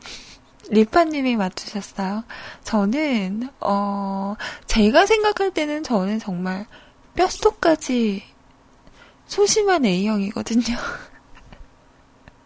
리파님이 0.69 1.36
맞추셨어요. 1.36 2.23
저는, 2.63 3.49
어, 3.60 4.36
제가 4.67 5.05
생각할 5.05 5.51
때는 5.51 5.84
저는 5.84 6.19
정말 6.19 6.67
뼛속까지 7.15 8.23
소심한 9.25 9.86
A형이거든요. 9.86 10.77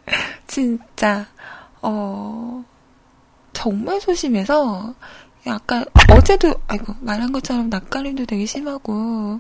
진짜, 0.47 1.27
어, 1.81 2.63
정말 3.53 3.99
소심해서, 3.99 4.95
약간, 5.45 5.85
어제도, 6.09 6.53
아이고, 6.67 6.95
말한 7.01 7.31
것처럼 7.31 7.69
낯가림도 7.69 8.25
되게 8.25 8.45
심하고, 8.45 9.39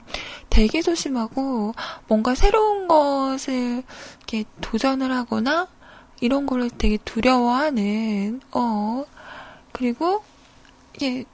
되게 0.49 0.81
소심하고, 0.81 1.73
뭔가 2.07 2.35
새로운 2.35 2.87
것을 2.87 3.83
이렇게 4.17 4.43
도전을 4.61 5.11
하거나, 5.11 5.67
이런 6.21 6.45
거를 6.45 6.69
되게 6.69 6.97
두려워하는, 6.97 8.41
어, 8.51 9.05
그리고, 9.71 10.23
이게, 10.95 11.25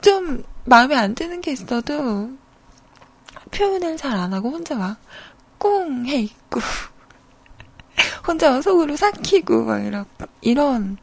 좀 0.00 0.44
마음에 0.64 0.94
안 0.96 1.14
드는 1.14 1.40
게 1.40 1.52
있어도 1.52 2.30
표현을 3.50 3.96
잘 3.96 4.12
안 4.16 4.32
하고 4.32 4.50
혼자 4.50 4.76
막꿍해 5.58 6.20
있고, 6.22 6.60
혼자 8.26 8.50
막 8.50 8.62
속으로 8.62 8.96
삭히고, 8.96 9.64
막 9.64 9.78
이런, 9.80 10.04
이런 10.42 10.98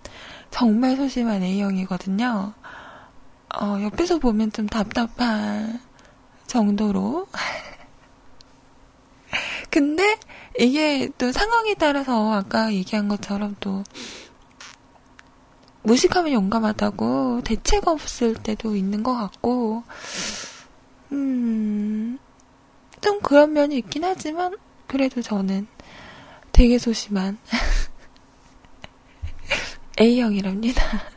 정말 0.51 0.95
소심한 0.95 1.43
A형이거든요. 1.43 2.53
어, 3.61 3.77
옆에서 3.81 4.19
보면 4.19 4.51
좀 4.51 4.67
답답할 4.67 5.79
정도로. 6.47 7.27
근데 9.69 10.17
이게 10.59 11.09
또 11.17 11.31
상황에 11.31 11.75
따라서 11.75 12.33
아까 12.33 12.73
얘기한 12.73 13.07
것처럼 13.07 13.55
또 13.59 13.83
무식하면 15.83 16.33
용감하다고 16.33 17.41
대책 17.43 17.87
없을 17.87 18.33
때도 18.33 18.75
있는 18.75 19.03
것 19.03 19.15
같고, 19.15 19.83
음, 21.11 22.17
좀 23.01 23.19
그런 23.21 23.53
면이 23.53 23.77
있긴 23.77 24.03
하지만, 24.03 24.55
그래도 24.87 25.21
저는 25.21 25.67
되게 26.51 26.79
소심한 26.79 27.37
A형이랍니다. 29.99 31.14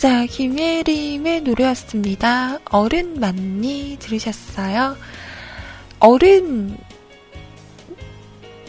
자, 0.00 0.24
김예림의 0.24 1.42
노래였습니다. 1.42 2.58
어른 2.70 3.20
맞니 3.20 3.98
들으셨어요? 4.00 4.96
어른 5.98 6.78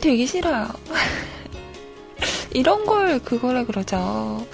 되게 0.01 0.25
싫어요. 0.25 0.67
이런 2.53 2.85
걸 2.85 3.19
그거라 3.19 3.63
그러죠. 3.63 4.45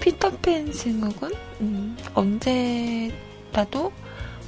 피터팬 0.00 0.72
증후군? 0.72 1.32
음, 1.60 1.96
언제라도 2.12 3.92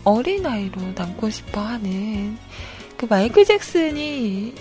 어린아이로 0.03 0.81
남고 0.97 1.31
싶어 1.31 1.61
하는 1.61 2.37
그 2.97 3.07
마이클 3.07 3.45
잭슨이 3.45 4.53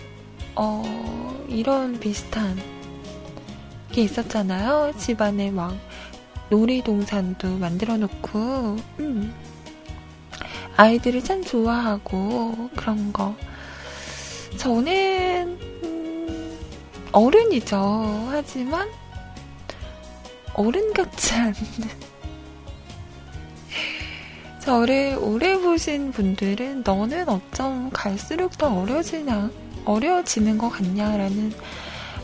어, 0.53 1.45
이런 1.49 1.99
비슷한 1.99 2.61
게 3.91 4.03
있었잖아요. 4.03 4.93
집안에 4.99 5.49
막 5.49 5.75
놀이동산도 6.49 7.57
만들어 7.57 7.97
놓고, 7.97 8.77
음, 8.99 9.33
아이들을 10.77 11.23
참 11.23 11.43
좋아하고, 11.43 12.69
그런 12.75 13.11
거. 13.11 13.35
저는, 14.57 15.57
음, 15.83 16.57
어른이죠. 17.11 18.29
하지만, 18.31 18.87
어른 20.53 20.93
같지 20.93 21.33
않는. 21.33 21.55
저를 24.59 25.17
오래 25.21 25.57
보신 25.57 26.11
분들은 26.11 26.83
너는 26.85 27.29
어쩜 27.29 27.89
갈수록 27.91 28.57
더 28.57 28.73
어려지나, 28.73 29.51
어려지는 29.85 30.57
것 30.57 30.69
같냐라는 30.69 31.53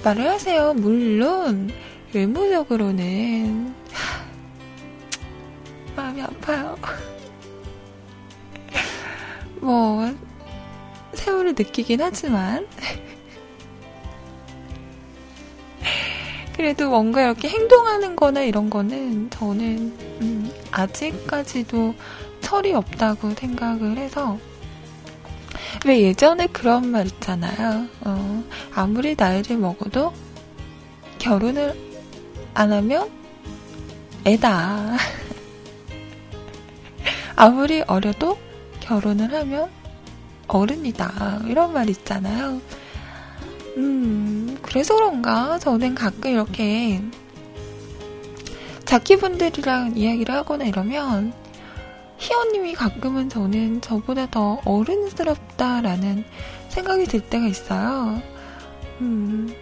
말을 0.04 0.30
하세요. 0.30 0.74
물론, 0.74 1.72
외모적으로는 2.14 3.74
마음이 6.14 6.22
아파요. 6.22 6.78
뭐 9.60 10.14
세월을 11.14 11.56
느끼긴 11.56 12.02
하지만 12.02 12.68
그래도 16.56 16.90
뭔가 16.90 17.24
이렇게 17.24 17.50
행동하는 17.50 18.16
거나 18.16 18.42
이런 18.42 18.70
거는 18.70 19.30
저는 19.32 19.98
음, 20.22 20.52
아직까지도 20.72 21.96
철이 22.42 22.74
없다고 22.74 23.32
생각을 23.32 23.98
해서 23.98 24.38
왜 25.86 26.02
예전에 26.02 26.48
그런 26.48 26.92
말 26.92 27.08
있잖아요. 27.08 27.88
어, 28.02 28.44
아무리 28.74 29.16
나이를 29.18 29.58
먹어도 29.58 30.14
결혼을 31.18 31.76
안 32.54 32.72
하면 32.72 33.10
애다. 34.26 34.98
아무리 37.36 37.82
어려도 37.82 38.38
결혼을 38.80 39.34
하면 39.34 39.70
어른이다. 40.48 41.42
이런 41.48 41.74
말 41.74 41.90
있잖아요. 41.90 42.62
음, 43.78 44.58
그래서 44.62 44.96
그런가? 44.96 45.58
저는 45.60 45.96
가끔 45.96 46.32
이렇게 46.32 47.02
자기분들이랑 48.86 49.98
이야기를 49.98 50.36
하거나 50.36 50.66
이러면 50.66 51.34
희원님이 52.18 52.74
가끔은 52.74 53.30
저는 53.30 53.82
저보다 53.82 54.28
더 54.30 54.62
어른스럽다라는 54.66 56.24
생각이 56.70 57.06
들 57.06 57.22
때가 57.22 57.48
있어요. 57.48 58.22
음, 59.02 59.54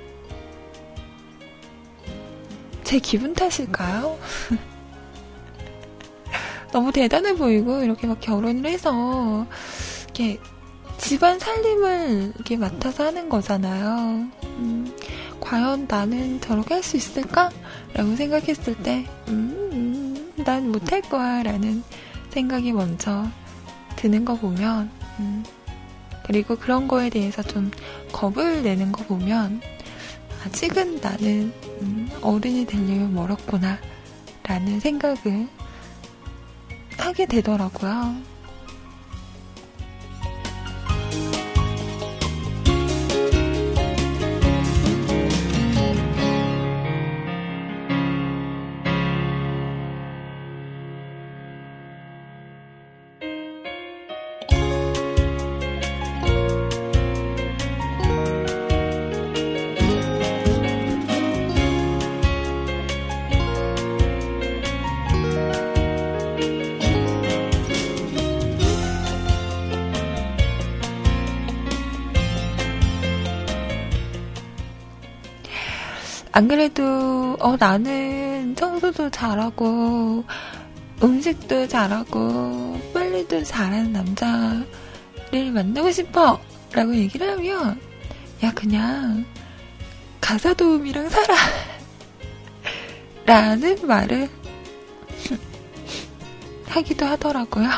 제 2.83 2.99
기분 2.99 3.33
탓일까요? 3.33 4.17
너무 6.71 6.91
대단해 6.91 7.35
보이고 7.35 7.83
이렇게 7.83 8.07
막 8.07 8.19
결혼을 8.19 8.65
해서 8.69 9.45
이렇게 10.05 10.39
집안 10.97 11.39
살림을 11.39 12.33
이렇게 12.35 12.57
맡아서 12.57 13.05
하는 13.05 13.27
거잖아요. 13.27 14.27
음, 14.43 14.95
과연 15.39 15.87
나는 15.89 16.39
저렇게 16.41 16.75
할 16.75 16.83
수 16.83 16.95
있을까? 16.97 17.49
라고 17.93 18.15
생각했을 18.15 18.75
때, 18.83 19.05
음, 19.27 19.69
음, 19.73 20.43
난 20.45 20.71
못할 20.71 21.01
거야. 21.01 21.43
라는 21.43 21.83
생각이 22.29 22.71
먼저 22.71 23.25
드는 23.97 24.23
거 24.23 24.35
보면, 24.35 24.89
음, 25.19 25.43
그리고 26.25 26.55
그런 26.55 26.87
거에 26.87 27.09
대해서 27.09 27.41
좀 27.41 27.71
겁을 28.13 28.63
내는 28.63 28.91
거 28.91 29.03
보면, 29.03 29.59
아직은 30.45 31.01
나는 31.01 31.51
음, 31.81 32.09
어른이 32.21 32.65
되려면 32.65 33.13
멀었구나. 33.13 33.77
라는 34.43 34.79
생각을 34.79 35.47
하게 37.01 37.25
되더라고요. 37.25 38.30
안 76.41 76.47
그래도 76.47 77.37
어 77.39 77.55
나는 77.55 78.55
청소도 78.55 79.11
잘하고 79.11 80.25
음식도 81.03 81.67
잘하고 81.67 82.81
빨리도 82.95 83.43
잘하는 83.43 83.93
남자를 83.93 85.51
만나고 85.53 85.91
싶어 85.91 86.41
라고 86.71 86.95
얘기를 86.95 87.29
하면 87.29 87.79
야 88.43 88.51
그냥 88.55 89.23
가사 90.19 90.55
도우미랑 90.55 91.09
살아 91.09 91.35
라는 93.27 93.77
말을 93.85 94.27
하기도 96.69 97.05
하더라고요. 97.05 97.69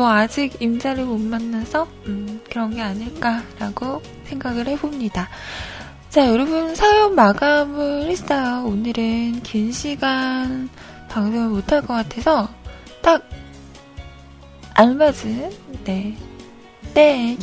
뭐 0.00 0.08
아직 0.10 0.62
임자를 0.62 1.04
못 1.04 1.18
만나서 1.18 1.86
음, 2.06 2.40
그런 2.48 2.74
게 2.74 2.80
아닐까라고 2.80 4.00
생각을 4.24 4.66
해봅니다. 4.68 5.28
자, 6.08 6.26
여러분 6.26 6.74
사연 6.74 7.14
마감을 7.14 8.08
했어요. 8.08 8.64
오늘은 8.64 9.42
긴 9.42 9.70
시간 9.72 10.70
방송을 11.10 11.48
못 11.50 11.70
할 11.70 11.82
것 11.82 11.88
같아서 11.88 12.48
딱 13.02 13.28
알맞은 14.72 15.50
네, 15.84 16.16
네 16.94 17.36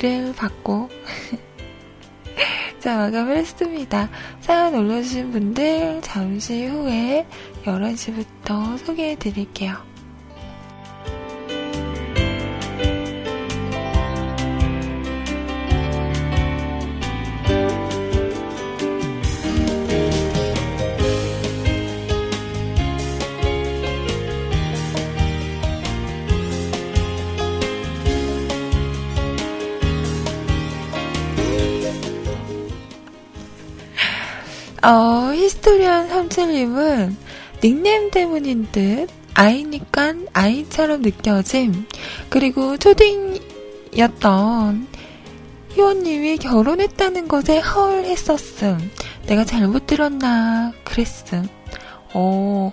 개를 0.00 0.34
받고 0.34 0.90
자, 2.80 2.96
마감을 2.96 3.36
했습니다. 3.36 4.10
사연 4.40 4.74
올려주신 4.74 5.30
분들 5.30 6.00
잠시 6.02 6.66
후에 6.66 7.28
11시부터 7.64 8.76
소개해 8.84 9.14
드릴게요. 9.20 9.91
어, 34.84 35.32
히스토리안 35.32 36.08
37님은 36.08 37.14
닉네임 37.62 38.10
때문인 38.10 38.66
듯 38.72 39.08
아이니까 39.34 40.14
아이처럼 40.32 41.02
느껴짐. 41.02 41.86
그리고 42.28 42.76
초딩이었던 42.76 44.88
희원님이 45.70 46.38
결혼했다는 46.38 47.28
것에 47.28 47.60
헐 47.60 48.04
했었음. 48.04 48.90
내가 49.26 49.44
잘못 49.44 49.86
들었나 49.86 50.72
그랬음. 50.84 51.46
어, 52.12 52.72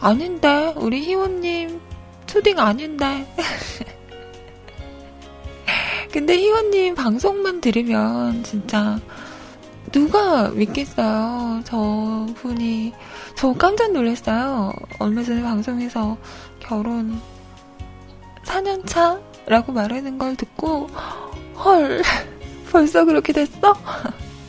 아닌데. 0.00 0.74
우리 0.76 1.02
희원님 1.02 1.80
초딩 2.26 2.58
아닌데. 2.58 3.32
근데 6.12 6.36
희원님 6.36 6.96
방송만 6.96 7.60
들으면 7.60 8.42
진짜 8.42 8.98
누가 9.94 10.48
믿겠어요. 10.48 11.60
저 11.62 12.26
분이 12.34 12.92
저 13.36 13.52
깜짝 13.52 13.92
놀랐어요. 13.92 14.72
얼마 14.98 15.22
전에 15.22 15.40
방송에서 15.40 16.18
결혼 16.58 17.20
4년 18.42 18.84
차 18.88 19.20
라고 19.46 19.70
말하는 19.70 20.18
걸 20.18 20.34
듣고 20.34 20.88
헐 21.64 22.02
벌써 22.72 23.04
그렇게 23.04 23.32
됐어? 23.32 23.78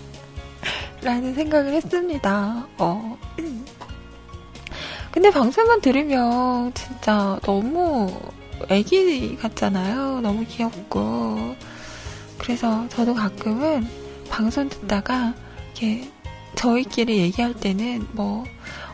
라는 1.03 1.35
생각을 1.35 1.73
했습니다. 1.73 2.65
어. 2.79 3.15
근데 5.11 5.29
방송만 5.29 5.81
들으면 5.81 6.73
진짜 6.73 7.39
너무 7.43 8.11
애기 8.69 9.37
같잖아요. 9.37 10.21
너무 10.21 10.43
귀엽고. 10.47 11.55
그래서 12.39 12.87
저도 12.89 13.13
가끔은 13.13 14.04
방송 14.35 14.67
듣다가 14.67 15.33
이렇게 15.67 16.11
저희끼리 16.55 17.19
얘기할 17.19 17.53
때는 17.53 18.05
뭐 18.11 18.43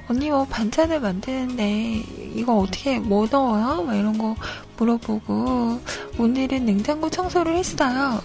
언니 0.08 0.30
뭐 0.30 0.46
반찬을 0.46 1.00
만드는데 1.00 2.04
이거 2.36 2.58
어떻게 2.58 3.00
뭐 3.00 3.26
넣어요? 3.26 3.82
막 3.82 3.96
이런 3.96 4.20
거 4.20 4.36
물어보고 4.78 5.82
오늘은 6.20 6.66
냉장고 6.66 7.10
청소를 7.10 7.56
했어요. 7.56 8.22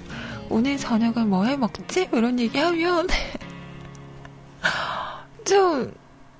오늘 0.50 0.76
저녁은 0.76 1.30
뭐 1.30 1.46
해 1.46 1.56
먹지? 1.56 2.06
이런 2.12 2.38
얘기하면 2.38 3.08
좀 5.46 5.94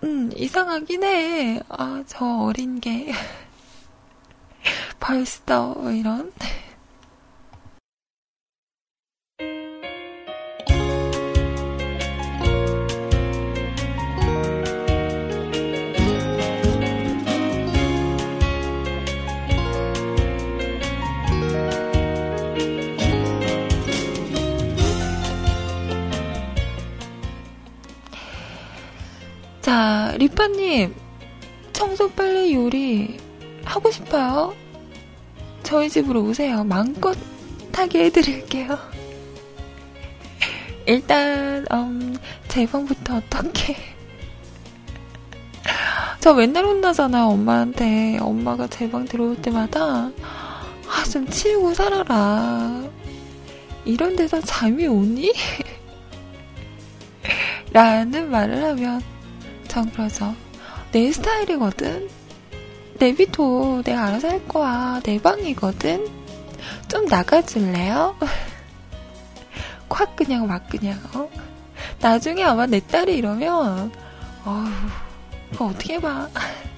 음, 0.04 0.30
이상하긴 0.36 1.02
해. 1.04 1.60
아, 1.70 2.04
저 2.06 2.26
어린 2.42 2.80
게 2.80 3.14
벌써 5.00 5.74
이런 5.90 6.30
자, 29.66 30.14
리파님, 30.16 30.94
청소 31.72 32.08
빨래 32.12 32.54
요리 32.54 33.18
하고 33.64 33.90
싶어요? 33.90 34.54
저희 35.64 35.90
집으로 35.90 36.22
오세요. 36.22 36.62
마음껏 36.62 37.18
하게 37.72 38.04
해드릴게요. 38.04 38.78
일단, 40.86 41.66
음, 41.72 42.16
제방부터 42.46 43.16
어떻게. 43.16 43.74
저 46.20 46.32
맨날 46.32 46.64
혼나잖아, 46.64 47.26
엄마한테. 47.26 48.18
엄마가 48.20 48.68
제방 48.68 49.04
들어올 49.04 49.34
때마다, 49.42 50.12
아, 50.86 51.04
좀 51.10 51.26
치우고 51.26 51.74
살아라. 51.74 52.84
이런 53.84 54.14
데서 54.14 54.40
잠이 54.42 54.86
오니? 54.86 55.32
라는 57.74 58.30
말을 58.30 58.62
하면, 58.62 59.15
전 59.76 59.90
그러죠. 59.90 60.34
내 60.90 61.12
스타일이거든? 61.12 62.08
내비토 62.98 63.82
내가 63.84 64.06
알아서 64.06 64.28
할 64.28 64.48
거야. 64.48 65.02
내 65.04 65.20
방이거든? 65.20 66.08
좀 66.88 67.04
나가줄래요? 67.04 68.16
콱 69.90 70.16
그냥 70.16 70.46
막 70.46 70.66
그냥, 70.70 70.98
어? 71.12 71.28
나중에 72.00 72.42
아마 72.42 72.64
내 72.64 72.80
딸이 72.80 73.18
이러면, 73.18 73.92
어휴, 74.46 74.64
그거 75.52 75.66
어떻게 75.66 76.00
봐. 76.00 76.26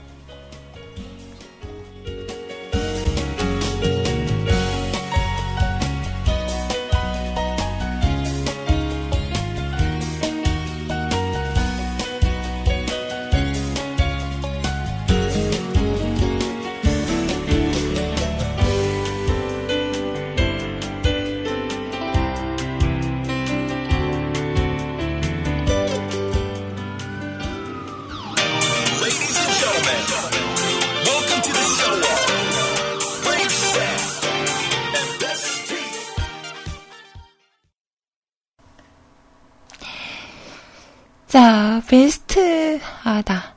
자, 41.28 41.82
베스트, 41.86 42.80
아, 43.04 43.20
나. 43.20 43.54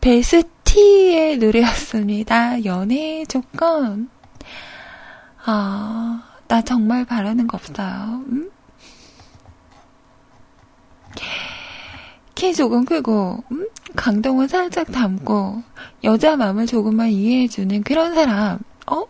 베스티의 0.00 1.38
노래였습니다. 1.38 2.64
연애 2.64 3.24
조건. 3.26 4.10
아, 5.44 6.24
나 6.48 6.62
정말 6.62 7.04
바라는 7.04 7.46
거 7.46 7.58
없어요. 7.58 8.24
음? 8.26 8.50
키 12.34 12.52
조금 12.52 12.84
크고, 12.84 13.44
음? 13.52 13.68
강동은 13.94 14.48
살짝 14.48 14.90
담고, 14.90 15.62
여자 16.02 16.36
마음을 16.36 16.66
조금만 16.66 17.10
이해해주는 17.10 17.84
그런 17.84 18.16
사람, 18.16 18.58
어? 18.88 19.04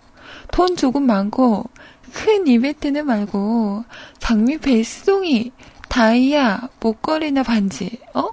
돈 0.51 0.77
조금 0.77 1.07
많고, 1.07 1.65
큰 2.13 2.47
이벤트는 2.47 3.07
말고, 3.07 3.87
장미 4.19 4.59
베스송이 4.59 5.51
다이아, 5.93 6.69
목걸이나 6.81 7.43
반지, 7.43 8.01
어? 8.15 8.31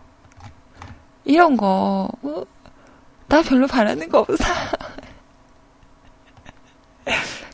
이런 1.25 1.57
거, 1.57 2.09
어? 2.21 2.43
나 3.27 3.41
별로 3.41 3.67
바라는 3.67 4.07
거 4.07 4.19
없어. 4.19 4.45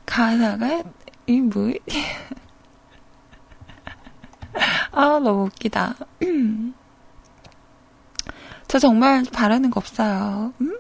가사가, 0.06 0.84
이 1.26 1.42
뭐, 1.42 1.72
아, 4.92 5.20
너무 5.20 5.46
웃기다. 5.46 5.96
저 8.68 8.78
정말 8.78 9.24
바라는 9.34 9.72
거 9.72 9.80
없어요. 9.80 10.54
음? 10.62 10.78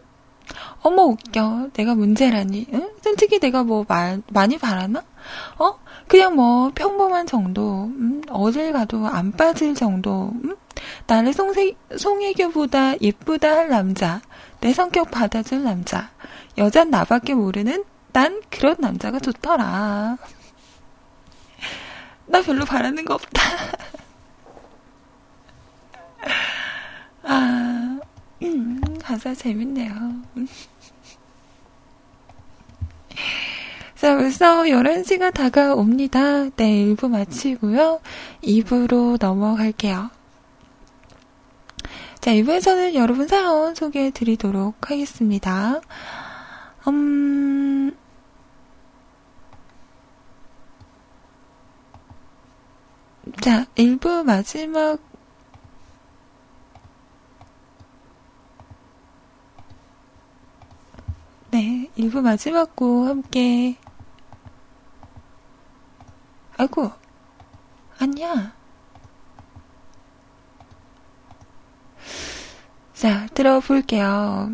어머, 0.83 1.01
웃겨. 1.01 1.69
내가 1.73 1.95
문제라니. 1.95 2.67
응? 2.73 2.91
솔직히 3.01 3.39
내가 3.39 3.63
뭐 3.63 3.85
말, 3.87 4.21
많이 4.29 4.59
바라나? 4.59 5.03
어? 5.57 5.79
그냥 6.07 6.35
뭐 6.35 6.71
평범한 6.75 7.25
정도, 7.25 7.85
음, 7.85 8.21
어딜 8.29 8.71
가도 8.71 9.07
안 9.07 9.31
빠질 9.31 9.73
정도, 9.73 10.31
음? 10.43 10.55
나를 11.07 11.33
송세, 11.33 11.73
송혜교보다 11.97 13.01
예쁘다 13.01 13.55
할 13.55 13.69
남자, 13.69 14.21
내 14.61 14.73
성격 14.73 15.09
받아줄 15.09 15.63
남자, 15.63 16.11
여잔 16.57 16.89
나밖에 16.89 17.33
모르는 17.33 17.83
난 18.11 18.41
그런 18.49 18.75
남자가 18.79 19.19
좋더라. 19.19 20.17
나 22.27 22.41
별로 22.41 22.65
바라는 22.65 23.05
거 23.05 23.15
없다. 23.15 23.41
아, 27.23 27.99
음, 28.43 28.81
가사 29.01 29.33
재밌네요. 29.33 29.93
자, 33.95 34.17
벌써 34.17 34.63
11시가 34.63 35.33
다가옵니다. 35.33 36.49
네, 36.57 36.85
1부 36.85 37.09
마치고요. 37.09 38.01
2부로 38.43 39.17
넘어갈게요. 39.19 40.09
자, 42.19 42.31
2부에서는 42.31 42.93
여러분 42.95 43.27
사연 43.27 43.73
소개해 43.73 44.11
드리도록 44.11 44.91
하겠습니다. 44.91 45.79
음, 46.89 47.95
자, 53.41 53.65
1부 53.75 54.23
마지막 54.23 54.99
네, 61.51 61.89
1부 61.97 62.21
마지막 62.21 62.75
곡 62.75 63.07
함께 63.07 63.77
아이고, 66.57 66.91
아니야. 67.99 68.53
자, 72.93 73.27
들어볼게요. 73.33 74.49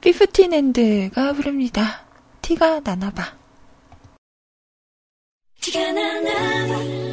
피프틴앤드가 0.00 1.32
부릅니다. 1.34 2.04
티가 2.42 2.80
나나봐. 2.80 3.36
티가 5.60 5.92
나나봐 5.92 7.09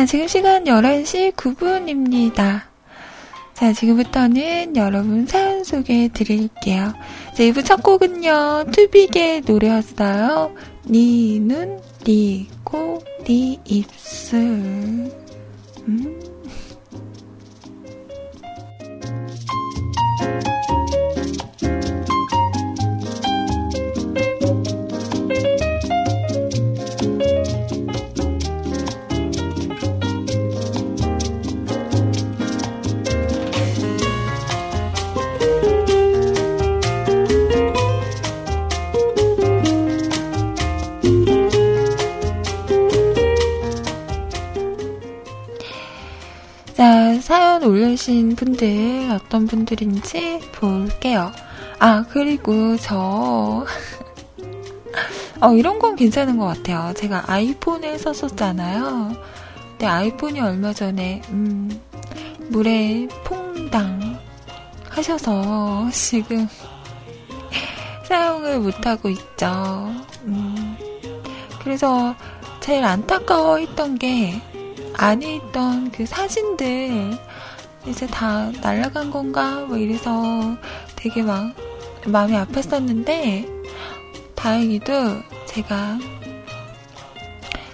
자, 0.00 0.06
지금 0.06 0.26
시간 0.28 0.64
11시 0.64 1.32
9분입니다. 1.34 2.62
자, 3.52 3.72
지금부터는 3.74 4.74
여러분 4.74 5.26
사연 5.26 5.62
소개해 5.62 6.08
드릴게요. 6.08 6.94
자, 7.34 7.42
2부 7.42 7.62
첫 7.62 7.82
곡은요, 7.82 8.70
투빅의 8.72 9.42
노래였어요. 9.42 10.54
니 10.86 11.38
눈, 11.40 11.82
니 12.06 12.48
코, 12.64 12.98
니 13.28 13.60
입술. 13.66 14.38
음. 15.86 16.29
올려주신 47.90 48.36
분들, 48.36 49.10
어떤 49.10 49.46
분들인지 49.46 50.40
볼게요. 50.52 51.32
아, 51.78 52.04
그리고 52.10 52.76
저, 52.76 53.64
어, 55.40 55.54
이런 55.54 55.78
건 55.78 55.96
괜찮은 55.96 56.36
것 56.38 56.46
같아요. 56.46 56.92
제가 56.94 57.24
아이폰을 57.26 57.98
썼었잖아요. 57.98 59.12
근데 59.70 59.86
아이폰이 59.86 60.40
얼마 60.40 60.72
전에, 60.72 61.22
음, 61.30 61.80
물에 62.48 63.08
퐁당 63.24 64.18
하셔서 64.88 65.88
지금 65.92 66.48
사용을 68.04 68.60
못하고 68.60 69.08
있죠. 69.08 69.46
음, 70.24 70.76
그래서 71.62 72.14
제일 72.60 72.84
안타까워 72.84 73.58
했던 73.58 73.98
게 73.98 74.40
안에 74.94 75.36
있던 75.36 75.90
그 75.90 76.04
사진들 76.06 77.29
이제 77.86 78.06
다 78.06 78.50
날아간 78.60 79.10
건가? 79.10 79.64
뭐 79.66 79.76
이래서 79.76 80.56
되게 80.96 81.22
막 81.22 81.54
마음이 82.06 82.32
아팠었는데 82.34 83.48
다행히도 84.34 84.92
제가 85.46 85.98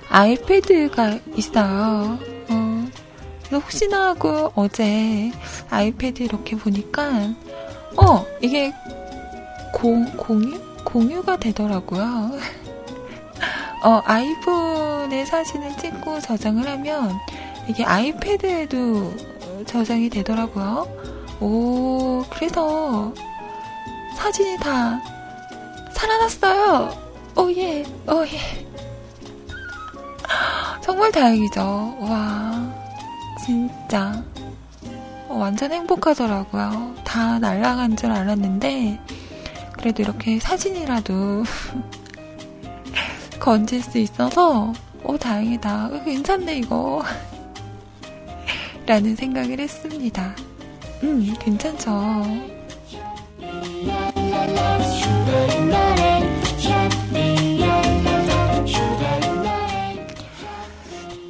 아이패드가 0.08 1.18
있어요. 1.34 2.18
어, 2.48 2.88
혹시나 3.52 4.08
하고 4.08 4.52
어제 4.54 5.30
아이패드 5.70 6.22
이렇게 6.22 6.56
보니까 6.56 7.34
어 7.96 8.24
이게 8.40 8.72
공 9.72 10.06
공유 10.16 10.58
공유가 10.84 11.36
되더라고요. 11.36 12.30
어 13.84 14.02
아이폰에 14.04 15.24
사진을 15.26 15.76
찍고 15.76 16.20
저장을 16.20 16.66
하면 16.66 17.12
이게 17.68 17.84
아이패드에도 17.84 19.12
저장이 19.66 20.08
되더라고요. 20.10 20.86
오 21.40 22.24
그래서 22.30 23.12
사진이 24.16 24.58
다 24.58 25.00
살아났어요. 25.92 26.90
오 27.36 27.50
예 27.50 27.84
오 28.08 28.24
예. 28.26 28.66
정말 30.82 31.12
다행이죠. 31.12 31.96
와, 32.00 32.72
진짜. 33.44 34.22
어, 35.28 35.34
완전 35.36 35.72
행복하더라고요. 35.72 36.94
다 37.04 37.38
날아간 37.38 37.96
줄 37.96 38.10
알았는데, 38.12 39.00
그래도 39.72 40.02
이렇게 40.02 40.38
사진이라도 40.38 41.44
건질 43.40 43.82
수 43.82 43.98
있어서, 43.98 44.72
어, 45.04 45.16
다행이다. 45.18 45.86
어, 45.92 46.02
괜찮네, 46.04 46.58
이거. 46.58 47.02
라는 48.86 49.16
생각을 49.16 49.58
했습니다. 49.58 50.36
음, 51.02 51.34
괜찮죠. 51.40 51.90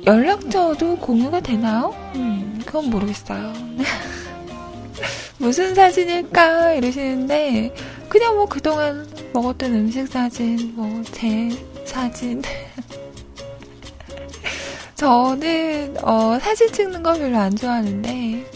연락처도 0.06 0.96
공유가 0.98 1.40
되나요? 1.40 1.94
음, 2.14 2.60
그건 2.64 2.90
모르겠어요. 2.90 3.54
무슨 5.38 5.74
사진일까? 5.74 6.74
이러시는데, 6.74 7.74
그냥 8.08 8.36
뭐 8.36 8.46
그동안 8.46 9.08
먹었던 9.32 9.74
음식 9.74 10.06
사진, 10.06 10.74
뭐, 10.76 11.02
제 11.10 11.48
사진. 11.86 12.42
저는, 14.96 15.96
어, 16.02 16.38
사진 16.40 16.72
찍는 16.72 17.02
거 17.02 17.12
별로 17.14 17.36
안 17.36 17.54
좋아하는데, 17.54 18.46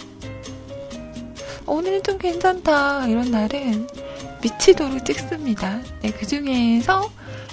오늘 1.67 2.03
좀 2.03 2.19
괜찮다. 2.19 3.07
이런 3.07 3.31
날은 3.31 3.87
미치도록 4.43 5.05
찍습니다. 5.05 5.81
네, 6.01 6.11
그 6.11 6.27
중에서 6.27 7.11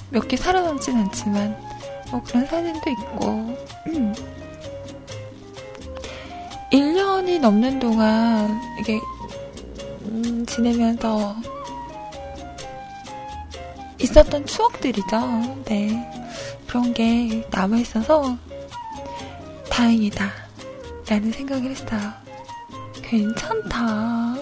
몇 0.10 0.28
개 0.28 0.38
살아남진 0.38 0.96
않지만, 0.98 1.58
뭐 2.12 2.24
그런 2.24 2.46
사진도 2.46 2.90
있고, 2.90 3.58
1년이 6.72 7.40
넘는 7.40 7.80
동안 7.80 8.60
이게 8.80 9.00
음, 10.04 10.46
지내면서 10.46 11.36
있었던 14.00 14.46
추억들이죠. 14.46 15.64
네. 15.66 16.10
그런 16.68 16.94
게 16.94 17.46
남아있어서 17.52 18.38
다행이다. 19.78 20.34
라는 21.08 21.32
생각을 21.32 21.70
했어요. 21.70 22.12
괜찮다. 23.04 24.34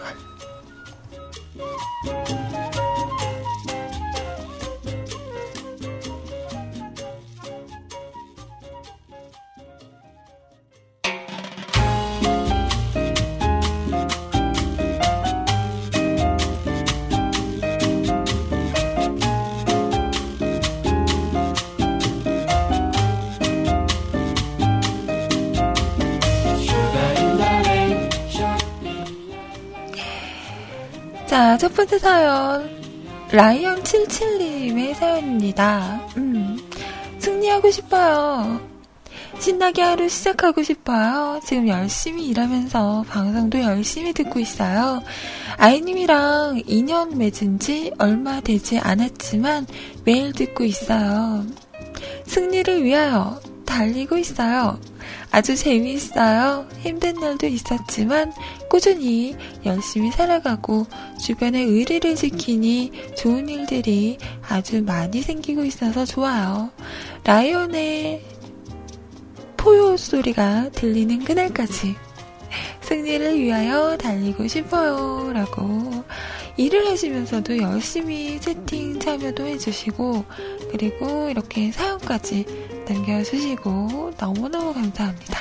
자, 31.35 31.57
첫 31.57 31.73
번째 31.75 31.99
사연. 31.99 32.69
라이언77님의 33.29 34.95
사연입니다. 34.95 36.07
음, 36.15 36.57
승리하고 37.19 37.71
싶어요. 37.71 38.61
신나게 39.37 39.81
하루 39.81 40.07
시작하고 40.07 40.63
싶어요. 40.63 41.41
지금 41.43 41.67
열심히 41.67 42.27
일하면서 42.27 43.03
방송도 43.09 43.59
열심히 43.59 44.13
듣고 44.13 44.39
있어요. 44.39 45.01
아이님이랑 45.57 46.61
2년 46.69 47.17
맺은 47.17 47.59
지 47.59 47.91
얼마 47.97 48.39
되지 48.39 48.79
않았지만 48.79 49.67
매일 50.05 50.31
듣고 50.31 50.63
있어요. 50.63 51.45
승리를 52.27 52.81
위하여 52.81 53.41
달리고 53.65 54.17
있어요. 54.17 54.79
아주 55.31 55.55
재미있어요. 55.55 56.67
힘든 56.79 57.15
날도 57.15 57.47
있었지만 57.47 58.31
꾸준히 58.69 59.35
열심히 59.65 60.11
살아가고 60.11 60.85
주변의 61.19 61.65
의리를 61.65 62.15
지키니 62.15 62.91
좋은 63.17 63.49
일들이 63.49 64.17
아주 64.47 64.81
많이 64.83 65.21
생기고 65.21 65.65
있어서 65.65 66.05
좋아요. 66.05 66.69
라이온의 67.23 68.23
포효 69.57 69.97
소리가 69.97 70.69
들리는 70.69 71.23
그날까지 71.23 71.95
승리를 72.81 73.39
위하여 73.39 73.97
달리고 73.97 74.47
싶어요. 74.47 75.31
라고 75.33 76.03
일을 76.57 76.87
하시면서도 76.87 77.57
열심히 77.57 78.39
채팅 78.39 78.99
참여도 78.99 79.45
해주시고 79.45 80.23
그리고 80.71 81.29
이렇게 81.29 81.71
사연까지 81.71 82.45
남겨주시고 82.87 84.13
너무너무 84.17 84.73
감사합니다. 84.73 85.39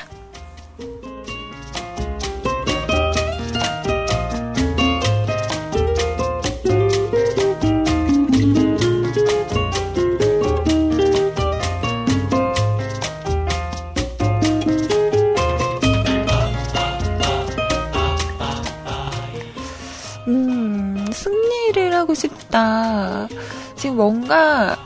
음, 20.26 21.04
승리를 21.12 21.92
하고 21.92 22.14
싶다. 22.14 23.28
지금 23.76 23.96
뭔가 23.96 24.76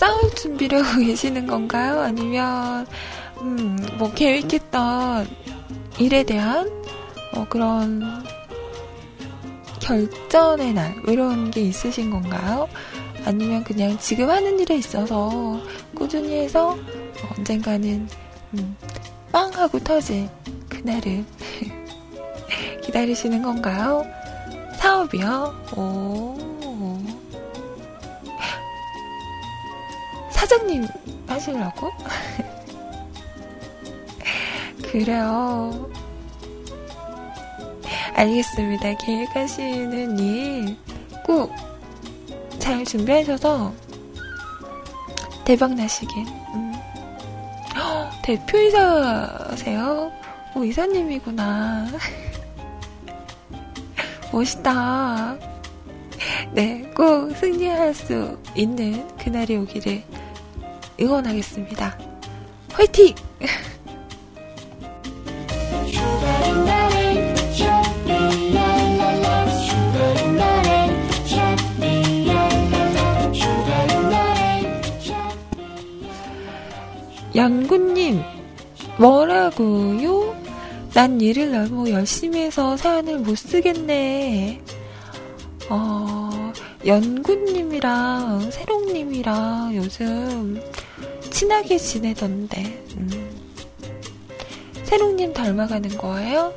싸울 0.00 0.34
준비를 0.34 0.82
하고 0.82 1.00
계시는 1.04 1.46
건가요? 1.46 2.00
아니면, 2.00 2.86
음, 3.42 3.76
뭐 3.98 4.10
계획했던 4.12 5.28
일에 5.98 6.22
대한 6.22 6.66
어, 7.34 7.46
그런 7.50 8.24
결전의 9.78 10.72
날, 10.72 10.94
뭐 11.04 11.12
이런 11.12 11.50
게 11.50 11.60
있으신 11.60 12.10
건가요? 12.10 12.66
아니면 13.26 13.62
그냥 13.62 13.98
지금 13.98 14.30
하는 14.30 14.58
일에 14.58 14.76
있어서 14.76 15.60
꾸준히 15.94 16.32
해서 16.44 16.78
언젠가는 17.36 18.08
음, 18.54 18.76
빵 19.30 19.52
하고 19.52 19.78
터질 19.80 20.30
그날을 20.70 21.26
기다리시는 22.82 23.42
건가요? 23.42 24.02
사업이요? 24.78 25.54
오. 25.76 26.49
사장님 30.40 30.86
하시려고? 31.26 31.90
그래요. 34.90 35.90
알겠습니다. 38.14 38.94
계획하시는 38.94 40.18
일 40.18 40.76
꼭 41.24 41.52
잘 42.58 42.84
준비하셔서 42.84 43.72
대박 45.44 45.74
나시길. 45.74 46.24
음. 46.54 46.72
헉, 47.74 48.10
대표이사세요? 48.22 50.12
오, 50.54 50.64
이사님이구나. 50.64 51.88
멋있다. 54.32 55.36
네, 56.52 56.82
꼭 56.94 57.34
승리할 57.36 57.94
수 57.94 58.38
있는 58.54 59.06
그날이 59.16 59.56
오기를 59.56 60.02
응원하겠습니다. 61.00 61.98
화이팅! 62.72 63.14
양구님, 77.34 78.20
뭐라고요? 78.98 80.36
난 80.92 81.20
일을 81.20 81.52
너무 81.52 81.88
열심히 81.90 82.40
해서 82.40 82.76
사연을 82.76 83.20
못 83.20 83.38
쓰겠네. 83.38 84.60
어, 85.70 86.52
연구님이랑 86.84 88.50
세롱님이랑 88.50 89.76
요즘 89.76 90.60
친하게 91.30 91.78
지내던데, 91.78 92.62
음. 92.96 93.30
세롱님 94.84 95.32
닮아가는 95.32 95.96
거예요? 95.96 96.52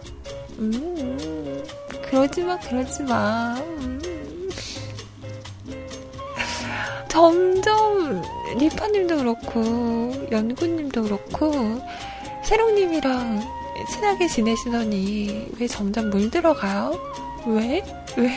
음, 0.60 1.64
그러지 2.10 2.42
마, 2.44 2.60
그러지 2.60 3.04
마. 3.04 3.56
음. 3.60 4.02
점점 7.14 8.24
리파님도 8.58 9.18
그렇고 9.18 10.12
연구님도 10.32 11.04
그렇고 11.04 11.80
세롱님이랑 12.44 13.40
친하게 13.92 14.28
지내시더니 14.28 15.52
왜 15.60 15.68
점점 15.68 16.10
물들어가요? 16.10 17.00
왜? 17.46 17.84
왜? 18.18 18.32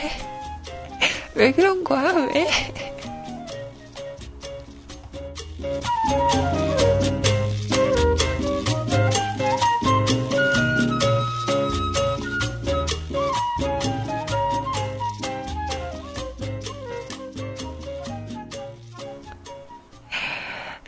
왜 1.33 1.51
그런 1.51 1.83
거야? 1.83 2.13
왜? 2.33 2.47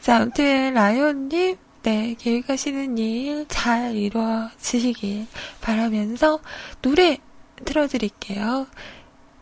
자, 0.02 0.16
아무튼 0.18 0.74
라이온님, 0.74 1.58
네, 1.84 2.16
계획하시는 2.18 2.98
일 2.98 3.46
잘 3.48 3.96
이루어지시길 3.96 5.28
바라면서 5.62 6.40
노래 6.82 7.20
틀어드릴게요. 7.66 8.66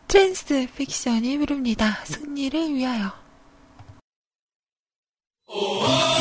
트랜스 0.07 0.67
픽션이 0.75 1.37
부릅니다. 1.37 1.99
승리를 2.03 2.73
위하여. 2.73 3.26
Oh! 5.49 5.79
oh. 5.81 6.16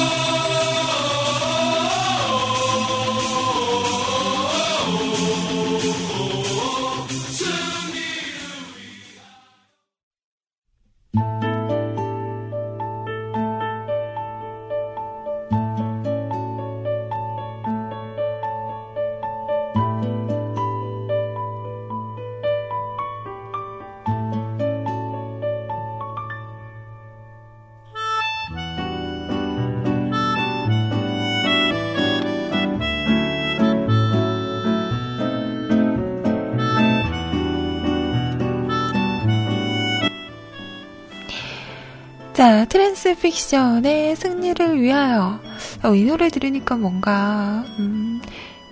자, 42.46 42.64
트랜스 42.64 43.16
픽션의 43.16 44.14
승리를 44.14 44.80
위하여. 44.80 45.40
어, 45.82 45.94
이 45.96 46.04
노래 46.04 46.28
들으니까 46.28 46.76
뭔가, 46.76 47.64
음, 47.80 48.22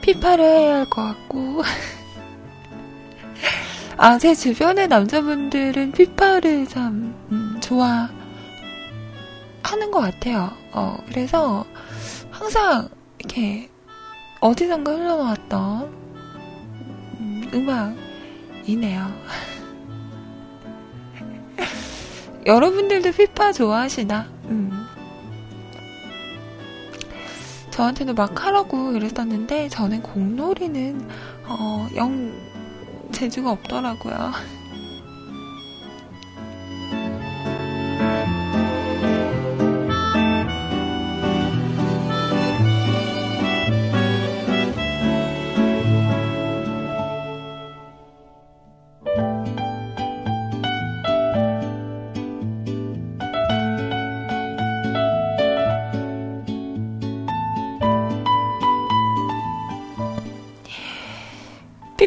피파를 0.01 0.45
해야 0.45 0.77
할 0.77 0.87
것 0.89 1.03
같고. 1.03 1.63
아, 3.99 4.17
제 4.19 4.33
주변의 4.33 4.87
남자분들은 4.87 5.91
피파를 5.91 6.69
참, 6.69 7.17
음, 7.33 7.59
좋아, 7.61 8.09
하는 9.65 9.91
것 9.91 10.03
같아요. 10.03 10.53
어, 10.71 10.97
그래서 11.09 11.65
항상 12.31 12.89
이렇게 13.19 13.69
어디선가 14.39 14.93
흘러나왔던, 14.93 15.93
음, 17.19 17.51
음악이네요. 17.53 19.13
여러분들도 22.47 23.13
피파 23.13 23.53
좋아하시나? 23.53 24.29
음. 24.47 24.71
저한테도 27.71 28.15
막 28.15 28.45
하라고 28.45 28.93
그랬었는데 28.93 29.69
저는 29.69 30.03
공놀이는 30.03 31.09
어, 31.47 31.89
영 31.97 32.33
재주가 33.11 33.51
없더라고요. 33.51 34.33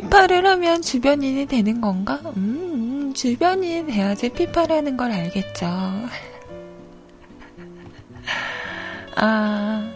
피파를 0.07 0.45
하면 0.45 0.81
주변인이 0.81 1.47
되는 1.47 1.81
건가? 1.81 2.21
음, 2.37 3.13
주변인이 3.13 3.87
돼야지 3.87 4.29
피파를 4.29 4.77
하는 4.77 4.95
걸 4.95 5.11
알겠죠. 5.11 5.65
아, 9.17 9.93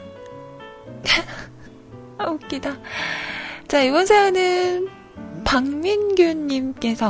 아, 2.18 2.30
웃기다. 2.30 2.78
자, 3.70 3.84
이번 3.84 4.06
사연은 4.06 4.90
박민규님께서 5.46 7.06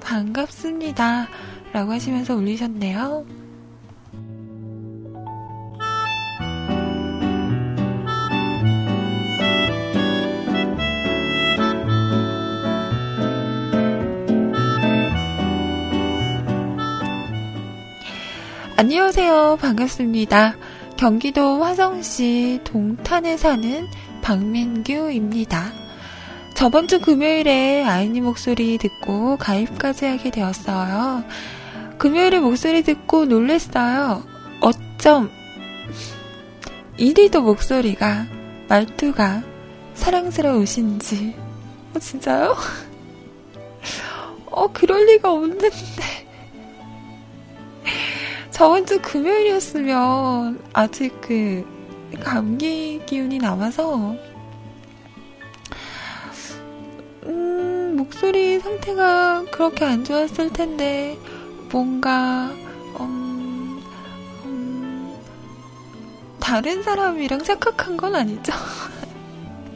반갑습니다. 0.00 1.26
라고 1.72 1.90
하시면서 1.90 2.36
올리셨네요. 2.36 3.26
안녕하세요. 18.76 19.58
반갑습니다. 19.60 20.56
경기도 20.96 21.62
화성시 21.62 22.62
동탄에 22.64 23.36
사는 23.36 23.86
박민규입니다. 24.20 25.72
저번 26.54 26.88
주 26.88 27.00
금요일에 27.00 27.84
아이니 27.84 28.20
목소리 28.20 28.76
듣고 28.78 29.36
가입까지 29.36 30.06
하게 30.06 30.32
되었어요. 30.32 31.22
금요일에 31.98 32.40
목소리 32.40 32.82
듣고 32.82 33.26
놀랬어요. 33.26 34.24
어쩜 34.60 35.30
이리도 36.96 37.42
목소리가 37.42 38.26
말투가 38.68 39.44
사랑스러우신지. 39.94 41.36
어, 41.94 41.98
진짜요? 42.00 42.56
어, 44.50 44.66
그럴 44.72 45.06
리가 45.06 45.30
없는데. 45.32 46.23
저번 48.54 48.86
주 48.86 49.02
금요일이었으면 49.02 50.62
아직 50.72 51.20
그 51.20 51.66
감기 52.20 53.02
기운이 53.04 53.38
남아서 53.38 54.14
음, 57.24 57.94
목소리 57.96 58.60
상태가 58.60 59.44
그렇게 59.50 59.84
안 59.84 60.04
좋았을 60.04 60.50
텐데 60.52 61.18
뭔가 61.72 62.52
음, 63.00 63.82
음, 64.44 65.16
다른 66.38 66.84
사람이랑 66.84 67.42
착각한 67.42 67.96
건 67.96 68.14
아니죠? 68.14 68.52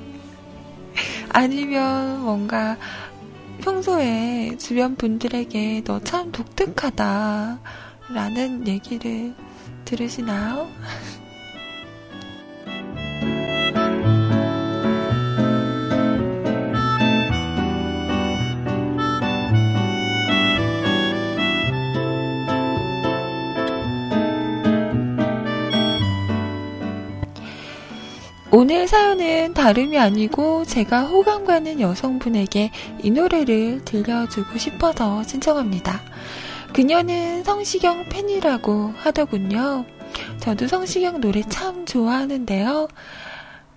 아니면 1.31 2.21
뭔가 2.23 2.77
평소에 3.61 4.57
주변 4.57 4.95
분들에게 4.95 5.83
너 5.85 5.99
참 5.99 6.31
독특하다 6.31 7.59
라는 8.15 8.67
얘기를 8.67 9.35
들으시나요? 9.85 10.69
오늘 28.51 28.89
사연은 28.89 29.53
다름이 29.53 29.99
아니고 29.99 30.65
제가 30.65 31.03
호감 31.03 31.45
가는 31.45 31.79
여성분에게 31.81 32.71
이 33.03 33.11
노래를 33.11 33.85
들려주고 33.85 34.57
싶어서 34.57 35.23
신청합니다. 35.23 36.01
그녀는 36.73 37.43
성시경 37.45 38.09
팬이라고 38.09 38.93
하더군요. 38.97 39.85
저도 40.41 40.67
성시경 40.69 41.21
노래 41.21 41.43
참 41.43 41.85
좋아하는데요. 41.87 42.89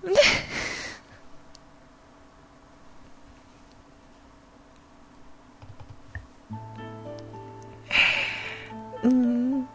음, 9.03 9.67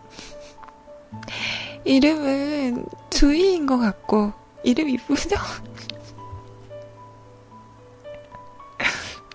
이름은 1.84 2.86
주희인 3.10 3.66
것 3.66 3.78
같고, 3.78 4.32
이름 4.62 4.88
이쁘죠? 4.88 5.36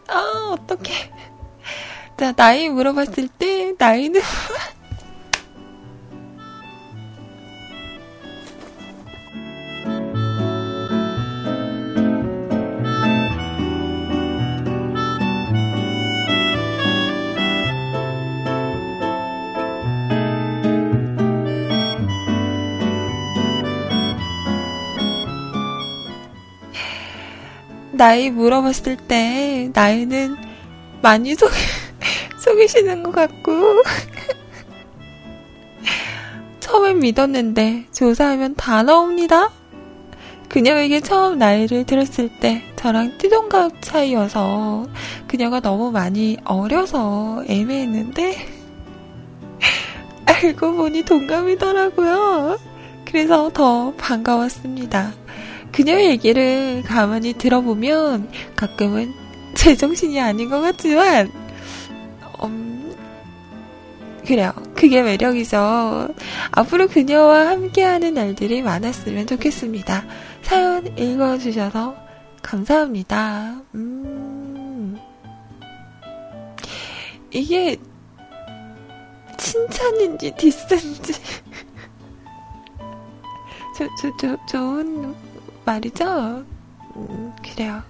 아, 0.08 0.54
어떡해. 0.54 1.12
자, 2.18 2.32
나이 2.34 2.70
물어봤을 2.70 3.28
때, 3.28 3.61
나이는. 3.82 4.22
나이 27.94 28.30
물어봤을 28.30 28.98
때, 28.98 29.72
나이는 29.74 30.36
많이 31.02 31.34
속, 31.34 31.50
속이시는 32.62 33.04
것 33.04 33.12
같고. 33.12 33.52
처음엔 36.60 37.00
믿었는데, 37.00 37.86
조사하면 37.92 38.56
다 38.56 38.84
나옵니다. 38.84 39.50
그녀에게 40.48 41.00
처음 41.00 41.40
나이를 41.40 41.86
들었을 41.86 42.30
때, 42.40 42.62
저랑 42.76 43.18
띠동갑 43.18 43.82
차이여서, 43.82 44.88
그녀가 45.28 45.60
너무 45.60 45.92
많이 45.92 46.38
어려서 46.44 47.44
애매했는데, 47.48 48.36
알고 50.26 50.74
보니 50.76 51.04
동갑이더라고요. 51.04 52.60
그래서 53.06 53.50
더 53.54 53.94
반가웠습니다. 53.98 55.14
그녀의 55.72 56.10
얘기를 56.12 56.84
가만히 56.86 57.34
들어보면 57.34 58.30
가끔은 58.56 59.14
제정신이 59.56 60.20
아닌 60.20 60.50
것 60.50 60.62
같지만, 60.62 61.32
음, 61.34 61.41
그래요. 64.26 64.52
그게 64.76 65.02
매력이죠. 65.02 66.10
앞으로 66.52 66.88
그녀와 66.88 67.50
함께하는 67.50 68.14
날들이 68.14 68.62
많았으면 68.62 69.28
좋겠습니다. 69.28 70.06
사연 70.42 70.98
읽어주셔서 70.98 71.96
감사합니다. 72.42 73.62
음, 73.76 74.98
이게 77.32 77.78
칭찬인지 79.38 80.32
디스인지. 80.38 81.14
저, 83.78 83.88
저, 84.00 84.18
저, 84.20 84.38
좋은 84.48 85.16
말이죠? 85.66 86.46
음, 86.96 87.34
그래요. 87.44 87.82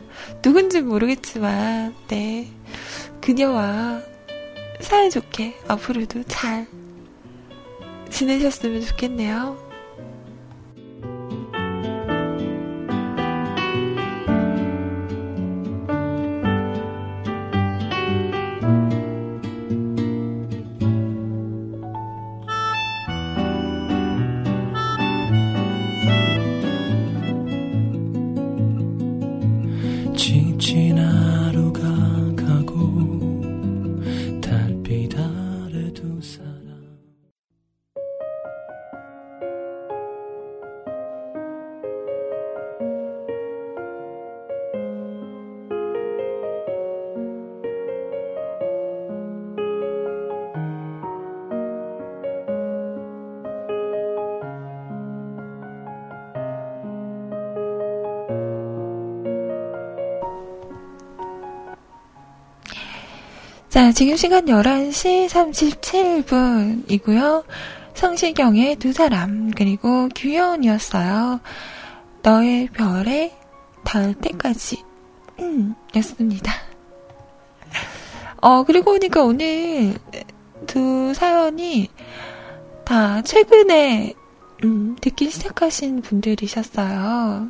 누군지 0.41 0.81
모르겠지만, 0.81 1.95
네. 2.07 2.47
그녀와 3.19 4.01
사이좋게 4.81 5.59
앞으로도 5.67 6.23
잘 6.23 6.67
지내셨으면 8.09 8.81
좋겠네요. 8.85 9.70
자, 63.71 63.93
지금 63.93 64.17
시간 64.17 64.47
11시 64.47 65.29
37분이고요. 66.89 67.45
성시경의 67.93 68.75
두 68.75 68.91
사람, 68.91 69.49
그리고 69.51 70.09
규현이었어요. 70.13 71.39
너의 72.21 72.67
별에 72.67 73.33
닿을 73.85 74.13
때까지, 74.15 74.83
음, 75.39 75.73
였습니다. 75.95 76.51
어, 78.41 78.63
그리고 78.63 78.91
보니까 78.91 79.23
오늘 79.23 79.93
두 80.67 81.13
사연이 81.13 81.87
다 82.83 83.21
최근에, 83.21 84.13
음, 84.65 84.97
듣기 84.99 85.29
시작하신 85.29 86.01
분들이셨어요. 86.01 87.49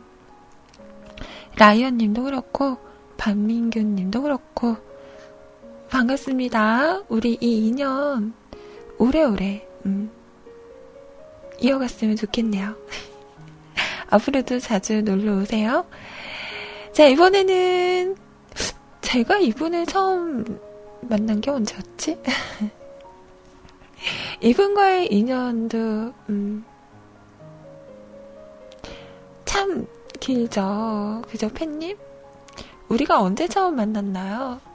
라이언 1.56 1.98
님도 1.98 2.22
그렇고, 2.22 2.78
반민균 3.18 3.96
님도 3.96 4.22
그렇고, 4.22 4.91
반갑습니다. 5.92 7.02
우리 7.10 7.38
이 7.42 7.68
인연 7.68 8.34
오래오래 8.98 9.68
음, 9.86 10.10
이어갔으면 11.60 12.16
좋겠네요. 12.16 12.78
앞으로도 14.10 14.60
자주 14.60 15.02
놀러 15.02 15.40
오세요. 15.40 15.86
자, 16.94 17.06
이번에는 17.08 18.16
제가 19.02 19.40
이분을 19.40 19.86
처음 19.86 20.58
만난 21.02 21.42
게 21.42 21.52
언제였지? 21.52 22.18
이분과의 24.40 25.12
인연도 25.12 26.14
음, 26.30 26.64
참 29.44 29.86
길죠. 30.22 31.24
그죠, 31.28 31.50
팬님? 31.50 31.98
우리가 32.88 33.22
언제 33.22 33.50
처음 33.50 33.76
만났나요? 33.76 34.71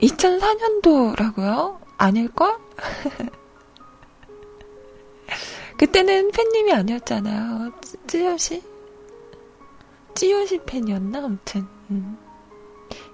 (2004년도라고요) 0.00 1.78
아닐걸? 1.98 2.56
그때는 5.76 6.30
팬님이 6.30 6.72
아니었잖아요. 6.72 7.72
찌요시? 8.06 8.62
찌요시 10.14 10.60
팬이었나? 10.66 11.24
아무튼. 11.24 11.66
음. 11.90 12.16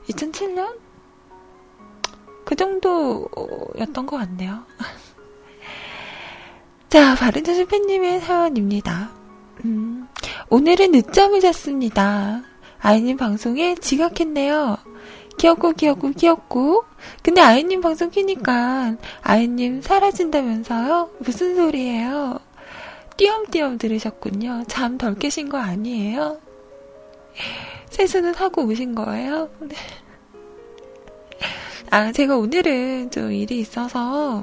2007년? 0.08 0.78
그 2.44 2.54
정도였던 2.54 4.06
것 4.06 4.16
같네요. 4.16 4.64
자, 6.88 7.14
바른자주 7.16 7.66
팬님의 7.66 8.20
사연입니다. 8.20 9.10
음, 9.64 10.06
오늘은 10.48 10.92
늦잠을 10.92 11.40
잤습니다. 11.40 12.42
아이님 12.80 13.16
방송에 13.16 13.74
지각했네요. 13.74 14.78
귀엽고 15.38 15.72
귀엽고 15.72 16.10
귀엽고. 16.12 16.84
근데 17.22 17.40
아이님 17.40 17.80
방송 17.80 18.10
키니까 18.10 18.96
아이님 19.22 19.82
사라진다면서요? 19.82 21.10
무슨 21.18 21.56
소리예요? 21.56 22.38
띄엄띄엄 23.16 23.78
들으셨군요. 23.78 24.64
잠 24.68 24.98
덜 24.98 25.14
깨신 25.14 25.48
거 25.48 25.58
아니에요? 25.58 26.38
세수는 27.90 28.34
하고 28.34 28.64
오신 28.64 28.94
거예요? 28.94 29.48
네. 29.60 29.76
아, 31.90 32.12
제가 32.12 32.36
오늘은 32.36 33.10
좀 33.10 33.32
일이 33.32 33.60
있어서 33.60 34.42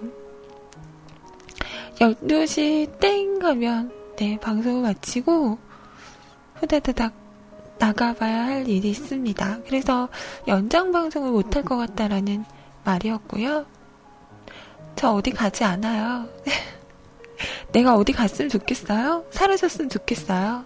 12시 1.99 2.99
땡 2.99 3.39
하면 3.41 3.91
네, 4.15 4.37
방송을 4.39 4.81
마치고 4.81 5.57
후다다닥 6.55 7.13
나가봐야 7.83 8.45
할 8.45 8.69
일이 8.69 8.89
있습니다. 8.91 9.59
그래서 9.67 10.07
연장 10.47 10.93
방송을 10.93 11.31
못할 11.31 11.63
것 11.63 11.75
같다라는 11.75 12.45
말이었고요. 12.85 13.65
저 14.95 15.11
어디 15.11 15.31
가지 15.31 15.65
않아요. 15.65 16.29
내가 17.73 17.95
어디 17.95 18.13
갔으면 18.13 18.47
좋겠어요? 18.47 19.25
사라졌으면 19.31 19.89
좋겠어요. 19.89 20.63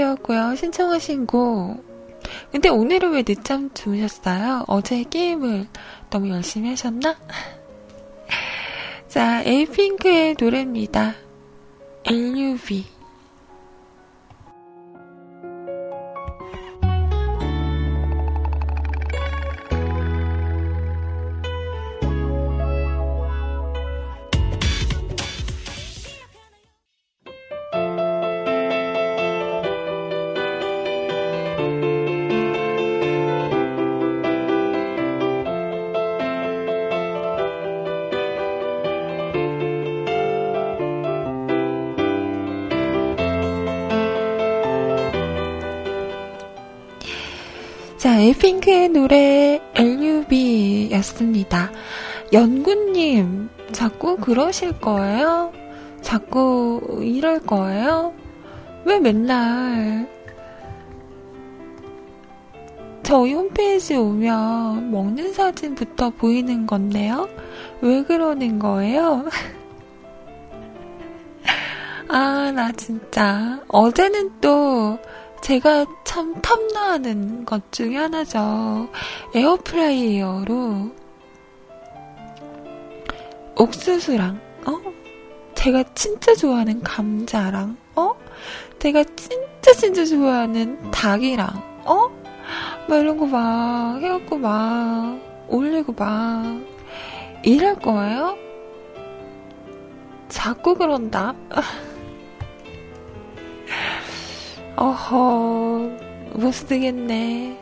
사연이었고요. 0.00 0.56
신청하신 0.56 1.26
곡. 1.26 1.84
근데 2.50 2.68
오늘은 2.68 3.12
왜 3.12 3.22
늦잠 3.22 3.72
주무셨어요? 3.74 4.64
어제 4.66 5.04
게임을 5.04 5.66
너무 6.10 6.30
열심히 6.30 6.70
하셨나? 6.70 7.16
자, 9.08 9.42
에이핑크의 9.44 10.36
노래입니다. 10.40 11.14
LUV. 12.06 12.99
핑크의 48.60 48.88
노래 48.90 49.60
LUB였습니다. 49.74 51.70
연구님, 52.32 53.50
자꾸 53.72 54.16
그러실 54.16 54.78
거예요? 54.80 55.52
자꾸 56.02 57.00
이럴 57.02 57.40
거예요? 57.40 58.14
왜 58.84 59.00
맨날 59.00 60.08
저희 63.02 63.34
홈페이지 63.34 63.96
오면 63.96 64.90
먹는 64.90 65.32
사진부터 65.32 66.10
보이는 66.10 66.66
건데요? 66.66 67.28
왜 67.80 68.04
그러는 68.04 68.58
거예요? 68.58 69.24
아, 72.08 72.52
나 72.54 72.70
진짜. 72.72 73.60
어제는 73.68 74.32
또 74.40 74.98
제가 75.42 75.86
참 76.04 76.34
탐나는 76.42 77.44
것 77.44 77.72
중에 77.72 77.96
하나죠. 77.96 78.88
에어프라이어로 79.34 80.90
옥수수랑, 83.56 84.40
어? 84.66 84.80
제가 85.54 85.82
진짜 85.94 86.34
좋아하는 86.34 86.82
감자랑, 86.82 87.76
어? 87.96 88.14
제가 88.78 89.04
진짜 89.16 89.72
진짜 89.78 90.04
좋아하는 90.04 90.90
닭이랑, 90.90 91.48
어? 91.84 92.08
막 92.88 92.96
이런 92.96 93.16
거 93.18 93.26
막 93.26 94.00
해갖고 94.00 94.38
막 94.38 95.20
올리고 95.48 95.92
막 95.92 96.60
이럴 97.44 97.74
거예요? 97.76 98.36
자꾸 100.28 100.74
그런다. 100.74 101.34
어허, 104.76 105.90
못 106.34 106.52
쓰겠네. 106.52 107.58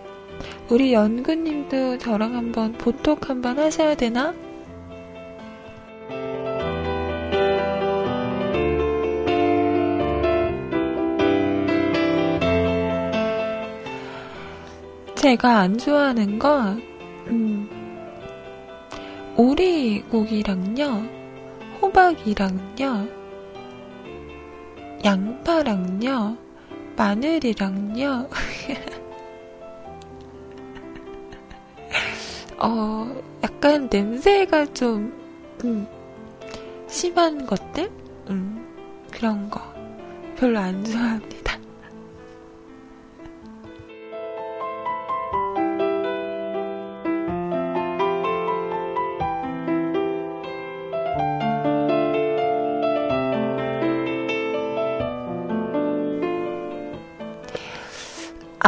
우리 0.70 0.92
연구님도 0.92 1.98
저랑 1.98 2.34
한번 2.34 2.72
보톡 2.72 3.28
한번 3.28 3.59
하셔야 3.59 3.94
되나? 3.94 4.34
제가 15.16 15.59
안 15.59 15.76
좋아하는 15.76 16.38
건, 16.38 16.80
음, 17.26 17.68
오리고기랑요, 19.36 21.09
호박이랑요, 21.82 23.09
양파랑요, 25.04 26.47
마늘이랑요, 26.99 28.28
어, 32.59 33.22
약간 33.44 33.88
냄새가 33.88 34.74
좀, 34.74 35.12
음, 35.64 35.86
심한 36.88 37.46
것들? 37.46 37.88
음, 38.30 38.66
그런 39.12 39.49
거. 39.49 39.61
별로 40.36 40.59
안 40.59 40.84
좋아합니다. 40.84 41.38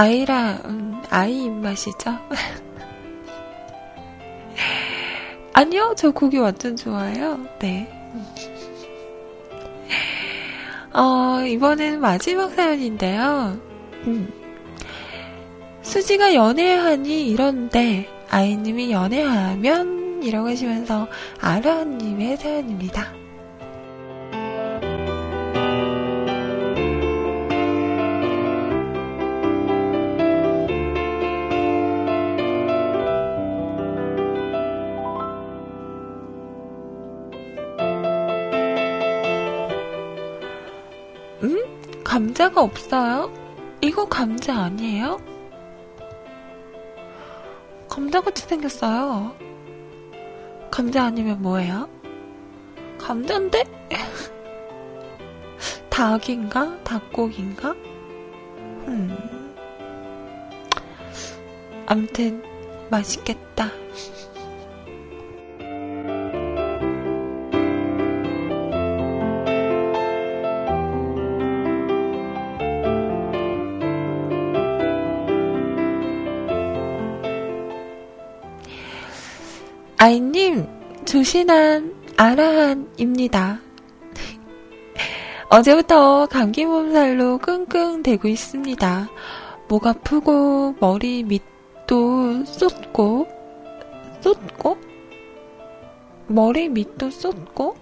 아이라, 0.00 0.62
음, 0.64 1.02
아이 1.10 1.44
입맛이죠? 1.44 2.16
아니요, 5.52 5.92
저 5.94 6.10
고기 6.10 6.38
완전 6.38 6.74
좋아해요. 6.74 7.38
네. 7.58 7.86
어, 10.94 11.44
이번엔 11.46 12.00
마지막 12.00 12.54
사연인데요. 12.54 13.60
음. 14.06 14.32
수지가 15.82 16.34
연애하니 16.34 17.28
이런데, 17.28 18.08
아이님이 18.30 18.92
연애하면? 18.92 20.22
이라고 20.22 20.48
하시면서, 20.48 21.08
아라님의 21.42 22.38
사연입니다. 22.38 23.19
감자가 42.40 42.62
없어요? 42.62 43.30
이거 43.82 44.06
감자 44.06 44.56
아니에요? 44.56 45.20
감자같이 47.86 48.44
생겼어요. 48.44 49.36
감자 50.70 51.04
아니면 51.04 51.42
뭐예요? 51.42 51.86
감자인데? 52.96 53.64
닭인가? 55.90 56.78
닭고기인가? 56.82 57.72
음. 58.88 59.54
암튼, 61.84 62.42
맛있겠다. 62.90 63.66
아이님, 80.02 80.66
조신한 81.04 81.94
아라한입니다. 82.16 83.60
어제부터 85.50 86.24
감기 86.24 86.64
몸살로 86.64 87.36
끙끙대고 87.36 88.26
있습니다. 88.26 89.10
목 89.68 89.86
아프고 89.86 90.74
머리 90.80 91.22
밑도 91.22 92.46
쏟고 92.46 93.28
쏟고 94.22 94.78
머리 96.28 96.70
밑도 96.70 97.10
쏟고 97.10 97.76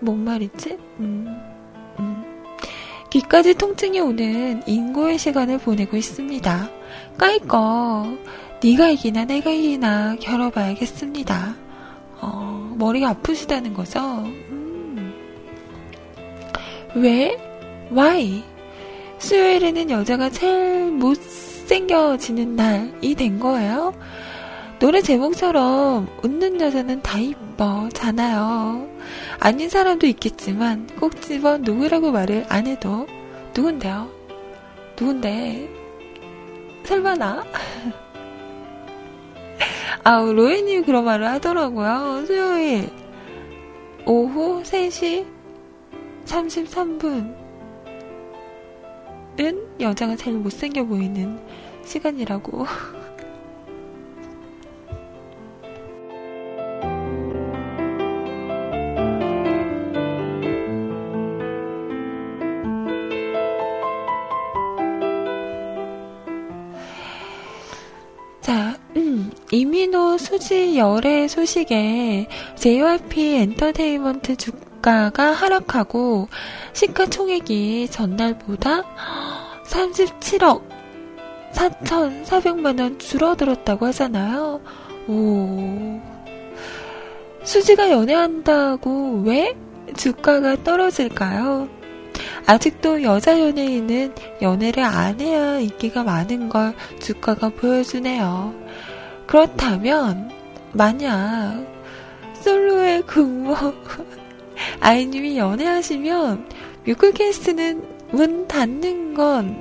뭔 0.00 0.24
말이지? 0.24 0.76
음, 0.98 1.40
음. 2.00 2.24
귀까지 3.10 3.54
통증이 3.54 4.00
오는 4.00 4.60
인고의 4.66 5.18
시간을 5.18 5.58
보내고 5.58 5.96
있습니다. 5.96 6.68
까이꺼 7.16 8.08
네가 8.62 8.90
이기나 8.90 9.24
내가 9.24 9.50
이기나 9.50 10.16
겨뤄봐야겠습니다. 10.20 11.54
어, 12.20 12.74
머리가 12.78 13.10
아프시다는 13.10 13.74
거죠? 13.74 14.00
음. 14.00 15.12
왜? 16.94 17.36
Why? 17.92 18.42
수요일에는 19.18 19.90
여자가 19.90 20.30
제일 20.30 20.90
못생겨지는 20.92 22.56
날이 22.56 23.14
된 23.14 23.38
거예요. 23.38 23.94
노래 24.78 25.00
제목처럼 25.00 26.08
웃는 26.22 26.60
여자는 26.60 27.02
다 27.02 27.18
이뻐잖아요. 27.18 28.88
아닌 29.40 29.68
사람도 29.68 30.06
있겠지만 30.06 30.88
꼭 30.98 31.20
집어 31.22 31.58
누구라고 31.58 32.12
말을 32.12 32.46
안 32.48 32.66
해도 32.66 33.06
누군데요? 33.56 34.10
누군데? 34.98 35.68
설마 36.84 37.14
나? 37.14 37.44
아, 40.04 40.20
로에님이 40.20 40.82
그런 40.82 41.04
말을 41.04 41.26
하더라고요. 41.26 42.24
수요일 42.26 42.90
오후 44.06 44.62
3시 44.62 45.26
33분 46.24 47.34
은 49.40 49.68
여자가 49.80 50.16
제일 50.16 50.36
못생겨 50.36 50.84
보이는 50.84 51.38
시간이라고. 51.84 52.66
이민호 69.50 70.18
수지 70.18 70.78
열애 70.78 71.28
소식에 71.28 72.26
JYP 72.56 73.36
엔터테인먼트 73.36 74.36
주가가 74.36 75.32
하락하고 75.32 76.28
시가총액이 76.72 77.88
전날보다 77.90 78.82
37억 79.66 80.62
4,400만원 81.52 82.98
줄어들었다고 82.98 83.86
하잖아요. 83.86 84.60
오. 85.06 86.00
수지가 87.44 87.90
연애한다고 87.90 89.22
왜 89.24 89.54
주가가 89.96 90.56
떨어질까요? 90.64 91.68
아직도 92.46 93.02
여자 93.02 93.38
연예인은 93.38 94.14
연애를 94.42 94.82
안 94.82 95.20
해야 95.20 95.58
인기가 95.58 96.02
많은 96.02 96.48
걸 96.48 96.74
주가가 97.00 97.50
보여주네요. 97.50 98.63
그렇다면, 99.26 100.30
만약, 100.72 101.66
솔로의 102.34 103.02
근무, 103.02 103.54
아이님이 104.80 105.38
연애하시면, 105.38 106.48
뮤클캐스트는 106.86 108.08
문 108.10 108.46
닫는 108.46 109.14
건 109.14 109.56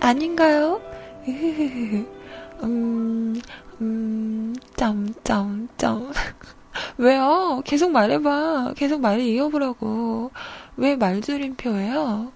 아닌가요? 0.00 0.80
음, 2.64 3.40
음, 3.80 4.54
점점점. 4.76 6.12
왜요? 6.98 7.62
계속 7.64 7.90
말해봐. 7.92 8.72
계속 8.76 9.00
말을 9.00 9.20
이어보라고. 9.22 10.30
왜 10.76 10.96
말줄임표예요? 10.96 12.32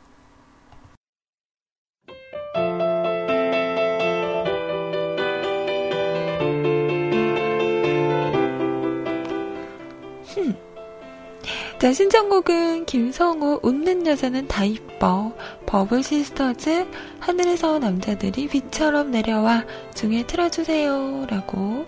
자, 11.78 11.92
신청곡은 11.92 12.86
김성우 12.86 13.60
웃는 13.62 14.06
여자는 14.06 14.48
다 14.48 14.64
이뻐 14.64 15.34
버블 15.66 16.02
시스터즈 16.02 16.86
하늘에서 17.20 17.78
남자들이 17.78 18.48
비처럼 18.48 19.10
내려와 19.10 19.66
중에 19.94 20.26
틀어주세요 20.26 21.26
라고 21.28 21.84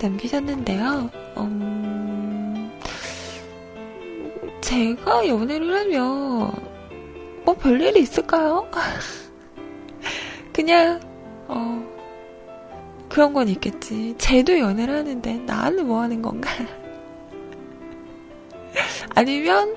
남기셨는데요. 0.00 1.10
음, 1.36 2.72
제가 4.62 5.28
연애를 5.28 5.74
하면 5.80 6.50
뭐 7.44 7.54
별일이 7.60 8.00
있을까요? 8.00 8.66
그냥 10.54 10.98
어 11.46 11.84
그런 13.10 13.34
건 13.34 13.48
있겠지. 13.48 14.14
쟤도 14.16 14.58
연애를 14.58 14.96
하는데 14.96 15.34
나는 15.44 15.86
뭐 15.86 16.00
하는 16.00 16.22
건가? 16.22 16.50
아니면 19.10 19.76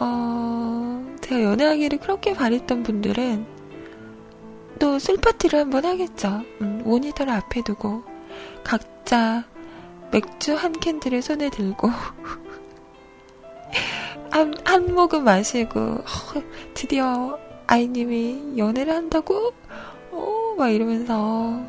어 0.00 1.16
제가 1.20 1.42
연애하기를 1.42 1.98
그렇게 1.98 2.34
바랬던 2.34 2.82
분들은 2.82 3.46
또 4.78 4.98
술파티를 4.98 5.58
한번 5.58 5.84
하겠죠. 5.84 6.42
음, 6.60 6.82
모니터를 6.84 7.32
앞에 7.32 7.62
두고 7.62 8.04
각자 8.64 9.44
맥주 10.10 10.54
한 10.54 10.72
캔들을 10.72 11.20
손에 11.22 11.50
들고 11.50 11.90
한, 14.30 14.54
한 14.64 14.94
모금 14.94 15.24
마시고 15.24 15.80
어, 15.80 16.04
드디어 16.74 17.38
아이님이 17.66 18.54
연애를 18.56 18.94
한다고? 18.94 19.52
어, 20.10 20.54
막 20.56 20.70
이러면서 20.70 21.60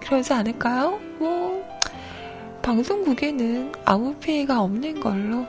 그러지 0.00 0.32
않을까요? 0.32 1.00
뭐 1.18 1.64
방송국에는 2.66 3.70
아무 3.84 4.12
피해가 4.16 4.60
없는 4.60 4.98
걸로. 4.98 5.46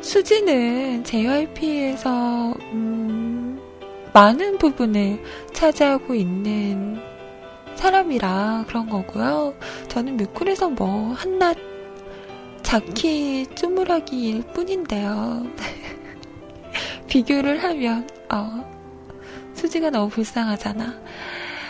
수지는 0.00 1.02
JYP에서 1.02 2.54
음, 2.72 2.85
많은 4.16 4.56
부분을 4.56 5.22
차지하고 5.52 6.14
있는 6.14 6.98
사람이라 7.74 8.64
그런 8.66 8.88
거고요. 8.88 9.54
저는 9.88 10.16
뮤클에서 10.16 10.70
뭐 10.70 11.12
한낱 11.12 11.58
자키 12.62 13.48
쪼무라기일 13.54 14.40
뿐인데요. 14.54 15.46
비교를 17.08 17.62
하면 17.62 18.08
어, 18.32 18.64
수지가 19.52 19.90
너무 19.90 20.08
불쌍하잖아. 20.08 20.98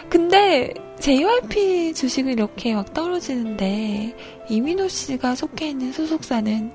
근데 0.08 0.72
JYP 1.00 1.94
주식은 1.94 2.30
이렇게 2.30 2.76
막 2.76 2.94
떨어지는데 2.94 4.14
이민호 4.48 4.86
씨가 4.86 5.34
속해 5.34 5.70
있는 5.70 5.90
소속사는 5.90 6.70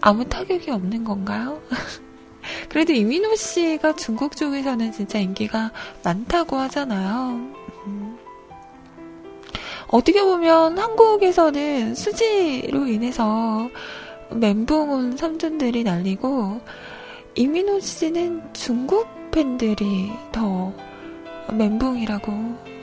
아무 0.00 0.24
타격이 0.24 0.70
없는 0.70 1.04
건가요? 1.04 1.60
그래도 2.68 2.92
이민호 2.92 3.34
씨가 3.36 3.96
중국 3.96 4.36
쪽에서는 4.36 4.92
진짜 4.92 5.18
인기가 5.18 5.70
많다고 6.02 6.56
하잖아요. 6.56 7.38
음. 7.86 8.18
어떻게 9.88 10.22
보면 10.22 10.78
한국에서는 10.78 11.94
수지로 11.94 12.86
인해서 12.86 13.68
멘붕 14.30 14.90
온 14.90 15.16
삼촌들이 15.16 15.84
날리고 15.84 16.60
이민호 17.34 17.80
씨는 17.80 18.42
중국 18.52 19.06
팬들이 19.30 20.12
더 20.32 20.72
멘붕이라고 21.50 22.32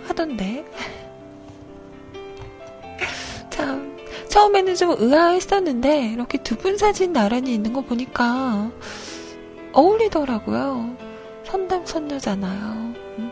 하던데. 0.07 0.65
참, 3.49 3.97
처음에는 4.29 4.75
좀 4.75 4.95
의아했었는데, 4.97 6.11
이렇게 6.13 6.37
두 6.39 6.55
분 6.55 6.77
사진 6.77 7.13
나란히 7.13 7.53
있는 7.53 7.73
거 7.73 7.81
보니까 7.81 8.71
어울리더라고요. 9.73 10.95
선남선녀잖아요. 11.43 12.93
음. 13.19 13.31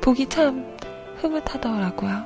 보기 0.00 0.26
참 0.26 0.76
흐뭇하더라고요. 1.16 2.24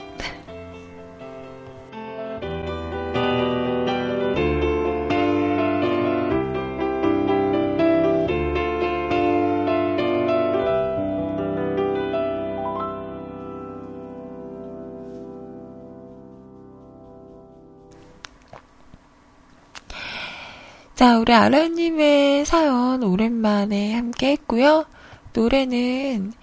우리 21.24 21.32
아라님의 21.32 22.44
사연 22.44 23.02
오랜만에 23.02 23.94
함께 23.94 24.32
했고요. 24.32 24.84
노래는 25.32 26.34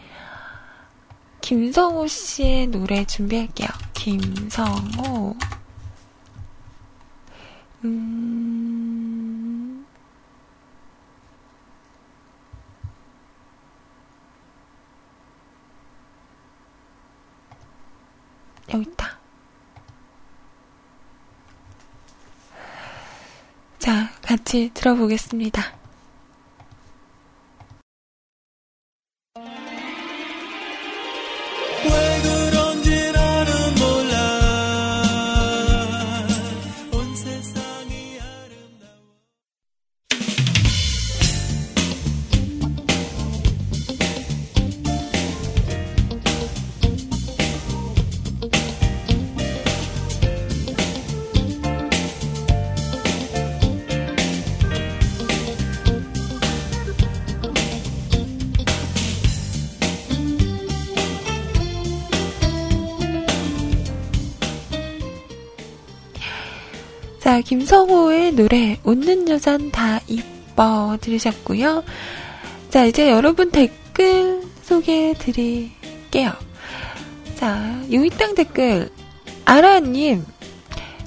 김성호 1.40 2.08
씨의 2.08 2.66
노래 2.66 3.06
준비할게요. 3.06 3.68
김성호. 3.94 5.36
음... 7.86 9.86
여기 18.74 18.90
있다. 18.90 19.20
자, 23.78 24.10
같이 24.52 24.70
들어보겠습니다. 24.74 25.81
김성호의 67.52 68.32
노래, 68.32 68.80
웃는 68.86 69.28
여잔 69.28 69.72
다 69.72 70.00
이뻐 70.08 70.98
들으셨고요. 71.02 71.84
자, 72.70 72.86
이제 72.86 73.12
여러분 73.12 73.52
댓글 73.52 74.42
소개해 74.62 75.16
드릴게요. 75.16 76.32
자, 77.36 77.78
요이땅 77.92 78.36
댓글, 78.36 78.90
아라님, 79.44 80.24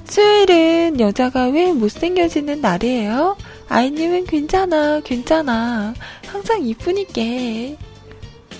수요일은 0.03 0.99
여자가 0.99 1.47
왜 1.47 1.71
못생겨지는 1.71 2.61
날이에요? 2.61 3.37
아이님은 3.67 4.25
괜찮아, 4.27 4.99
괜찮아. 4.99 5.95
항상 6.27 6.63
이쁘니까. 6.63 7.23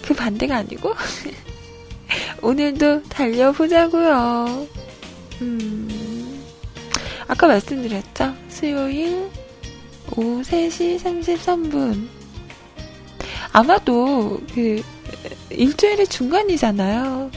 그 0.01 0.15
반대가 0.15 0.55
아니고? 0.55 0.91
오늘도 2.41 3.03
달려보자고요. 3.03 4.67
음, 5.41 6.04
아까 7.27 7.47
말씀드렸죠? 7.47 8.35
수요일 8.49 9.29
오후 10.15 10.41
3시 10.41 10.99
33분. 10.99 12.07
아마도 13.51 14.41
그 14.53 14.83
일주일의 15.49 16.07
중간이잖아요. 16.07 17.31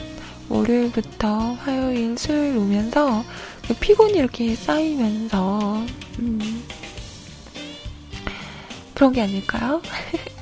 월요일부터 0.49 1.53
화요일, 1.53 2.17
수요일 2.17 2.57
오면서 2.57 3.23
그 3.67 3.73
피곤이 3.75 4.13
이렇게 4.13 4.55
쌓이면서 4.55 5.85
음, 6.19 6.63
그런 8.93 9.13
게 9.13 9.21
아닐까요? 9.21 9.81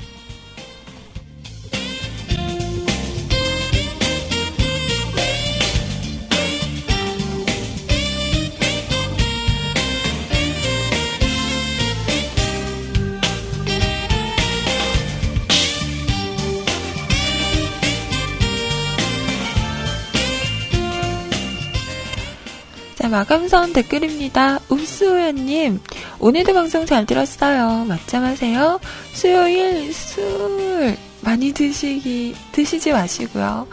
마감선 23.18 23.74
댓글입니다. 23.74 24.60
읍수연님, 24.72 25.80
오늘도 26.20 26.54
방송 26.54 26.86
잘 26.86 27.08
들었어요. 27.08 27.86
맞짱하세요. 27.86 28.80
수요일 29.12 29.92
술 29.92 30.96
많이 31.22 31.52
드시기, 31.52 32.36
드시지 32.52 32.92
마시고요. 32.92 33.68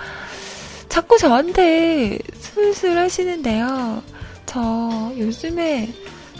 자꾸 0.89 1.19
저한테 1.19 2.19
술술 2.41 2.97
하시는데요. 2.97 4.03
저 4.47 5.13
요즘에 5.19 5.93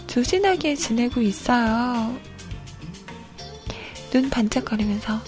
조신하게 0.07 0.73
지내고 0.73 1.21
있어요. 1.21 2.17
눈 4.09 4.31
반짝거리면서, 4.31 5.21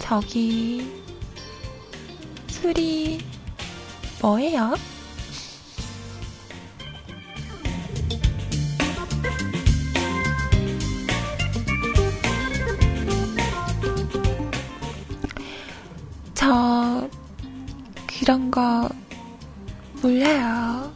저기, 0.00 0.84
술이 2.48 3.20
뭐예요? 4.20 4.74
저 16.40 17.06
그런 18.06 18.50
거 18.50 18.88
몰라요. 20.00 20.90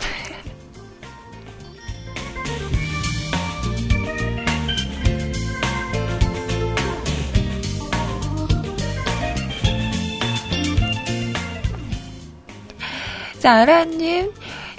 자, 13.38 13.60
아라님, 13.60 14.32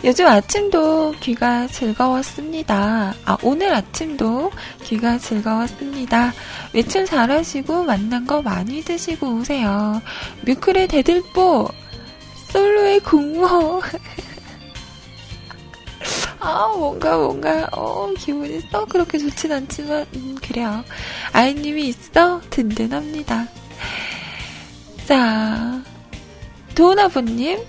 요즘 0.04 0.26
아침도 0.26 1.12
귀가 1.20 1.68
즐거웠습니다. 1.68 3.14
아, 3.24 3.38
오늘 3.44 3.72
아침도 3.72 4.50
귀가 4.84 5.20
즐거웠습니다. 5.20 6.34
외출 6.74 7.06
잘하시고 7.06 7.84
만난 7.84 8.26
거 8.26 8.42
많이 8.42 8.82
드시고 8.82 9.28
오세요. 9.28 10.02
뮤클의 10.48 10.88
대들보, 10.88 11.70
솔로의 12.48 13.00
공모. 13.02 13.80
아, 16.40 16.74
뭔가, 16.76 17.16
뭔가, 17.16 17.70
어, 17.72 18.12
기분이 18.18 18.60
썩 18.72 18.90
그렇게 18.90 19.20
좋진 19.20 19.52
않지만, 19.52 20.08
음, 20.16 20.36
그래요. 20.42 20.84
아이님이 21.32 21.90
있어 21.90 22.42
든든합니다. 22.50 23.46
자, 25.06 25.84
도은아버님, 26.74 27.60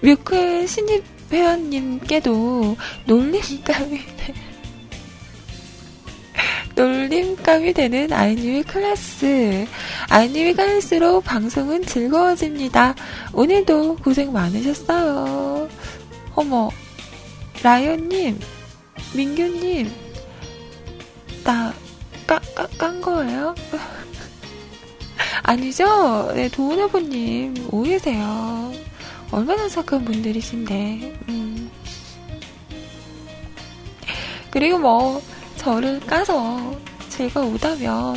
뮤클 0.00 0.66
신입 0.66 1.11
회원님께도 1.32 2.76
놀림감이 3.06 4.00
놀림감이 6.74 7.72
되는 7.74 8.12
아이님의 8.12 8.62
클래스. 8.64 9.66
아이님이 10.08 10.54
갈수록 10.54 11.22
방송은 11.22 11.84
즐거워집니다. 11.84 12.94
오늘도 13.32 13.96
고생 13.96 14.32
많으셨어요. 14.32 15.68
어머, 16.34 16.70
라이언님, 17.62 18.38
민규님, 19.14 19.92
나, 21.44 21.74
까, 22.26 22.40
까, 22.54 22.66
깐 22.78 23.00
거예요? 23.00 23.54
아니죠? 25.44 26.32
네, 26.34 26.48
도은아버님, 26.48 27.68
오해세요. 27.70 28.72
얼마나 29.32 29.68
착한 29.68 30.04
분들이신데, 30.04 31.20
음. 31.28 31.70
그리고 34.50 34.78
뭐, 34.78 35.20
저를 35.56 35.98
까서 36.00 36.78
즐거우다면, 37.08 38.16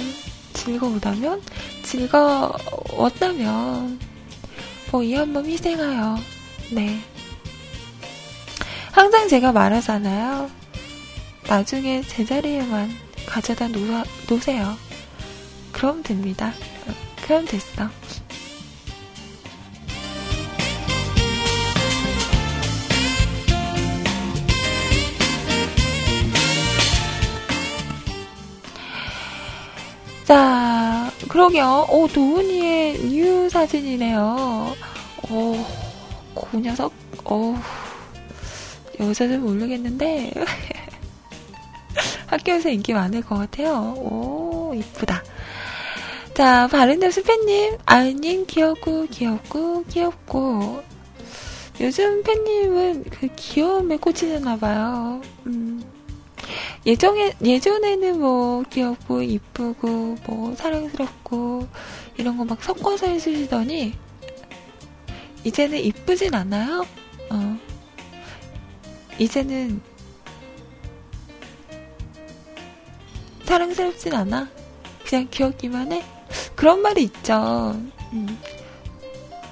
즐거우다면, 0.54 1.42
즐거웠다면, 1.84 3.40
뭐, 4.92 5.02
이한몸 5.02 5.46
희생하여, 5.46 6.20
네. 6.72 7.00
항상 8.92 9.28
제가 9.30 9.52
말하잖아요. 9.54 10.50
나중에 11.48 12.02
제자리에만 12.02 12.92
가져다 13.26 13.68
놓, 13.70 13.80
놓으세요. 14.30 14.78
그럼 15.72 16.04
됩니다. 16.04 16.54
어, 16.88 16.94
그럼 17.22 17.46
됐어. 17.46 17.90
자, 30.26 31.12
그러게요. 31.30 31.86
오, 31.90 32.08
도훈이의 32.08 33.00
new 33.10 33.48
사진이네요. 33.48 34.74
오, 35.30 35.56
그 36.34 36.58
녀석, 36.58 36.92
오, 37.26 37.56
여자들 39.00 39.38
모르겠는데, 39.38 40.32
학교에서 42.26 42.70
인기 42.70 42.94
많을 42.94 43.22
것 43.22 43.36
같아요. 43.36 43.94
오, 43.98 44.74
이쁘다. 44.74 45.24
자, 46.34 46.68
바른데 46.68 47.12
수팬님, 47.12 47.78
아이님 47.86 48.48
귀엽고, 48.48 49.06
귀엽고, 49.12 49.84
귀엽고. 49.86 50.84
요즘 51.82 52.24
팬님은 52.24 53.04
그 53.12 53.28
귀여움에 53.36 53.98
꽂히셨나봐요. 53.98 55.22
음. 55.46 55.95
예전에, 56.86 57.34
예전에는 57.44 58.20
뭐, 58.20 58.64
귀엽고, 58.70 59.22
이쁘고, 59.24 60.18
뭐, 60.28 60.56
사랑스럽고, 60.56 61.68
이런 62.18 62.38
거 62.38 62.44
막 62.46 62.62
섞어서 62.64 63.08
해주시더니, 63.08 63.94
이제는 65.44 65.80
이쁘진 65.80 66.34
않아요? 66.36 66.86
어. 67.32 67.58
이제는, 69.18 69.82
사랑스럽진 73.46 74.14
않아? 74.14 74.48
그냥 75.06 75.28
귀엽기만 75.32 75.92
해? 75.92 76.04
그런 76.56 76.82
말이 76.82 77.04
있죠. 77.04 77.76
음. 78.14 78.40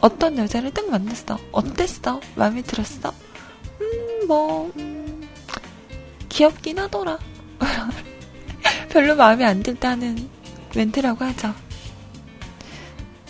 어떤 0.01 0.37
여자를 0.37 0.71
딱 0.71 0.89
만났어. 0.89 1.37
어땠어? 1.51 2.19
마음에 2.35 2.61
들었어? 2.61 3.13
음, 3.81 4.27
뭐, 4.27 4.71
음, 4.77 5.02
귀엽긴 6.33 6.79
하더라. 6.79 7.19
별로 8.89 9.15
마음에 9.15 9.45
안 9.45 9.61
든다는 9.61 10.27
멘트라고 10.75 11.23
하죠. 11.25 11.53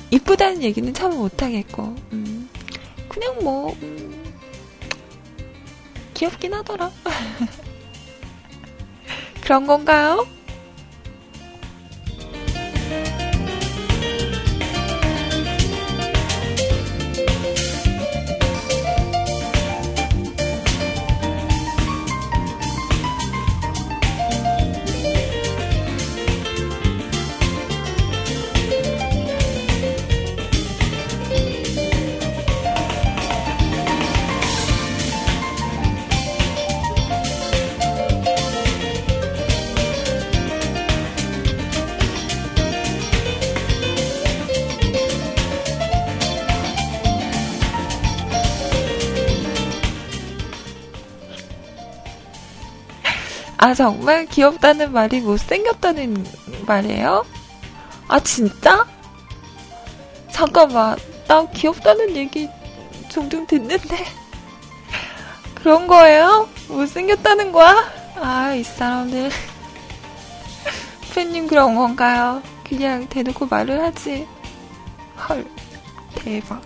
이쁘다는 0.09 0.63
얘기는 0.63 0.93
참 0.93 1.17
못하겠고, 1.17 1.83
음, 2.13 2.49
그냥 3.09 3.43
뭐, 3.43 3.75
음, 3.81 4.33
귀엽긴 6.13 6.53
하더라. 6.53 6.91
그런 9.41 9.67
건가요? 9.67 10.25
아, 53.63 53.73
정말 53.73 54.25
귀엽다는 54.25 54.91
말이 54.91 55.21
못생겼다는 55.21 56.25
말이에요? 56.67 57.23
아, 58.09 58.19
진짜? 58.19 58.85
잠깐만. 60.29 60.97
나 61.29 61.47
귀엽다는 61.49 62.13
얘기 62.17 62.49
종종 63.07 63.47
듣는데. 63.47 64.03
그런 65.55 65.87
거예요? 65.87 66.49
못생겼다는 66.67 67.53
거야? 67.53 67.89
아, 68.17 68.53
이 68.53 68.63
사람들. 68.63 69.31
팬님 71.15 71.47
그런 71.47 71.73
건가요? 71.73 72.43
그냥 72.67 73.07
대놓고 73.07 73.45
말을 73.45 73.81
하지. 73.81 74.27
헐, 75.29 75.45
대박. 76.15 76.61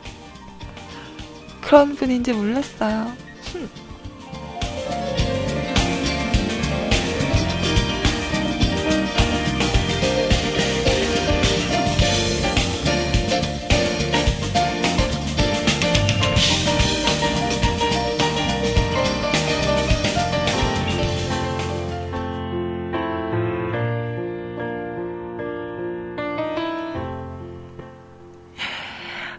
그런 1.61 1.95
분인지 1.95 2.34
몰랐어요. 2.34 3.14
흠. 3.53 3.86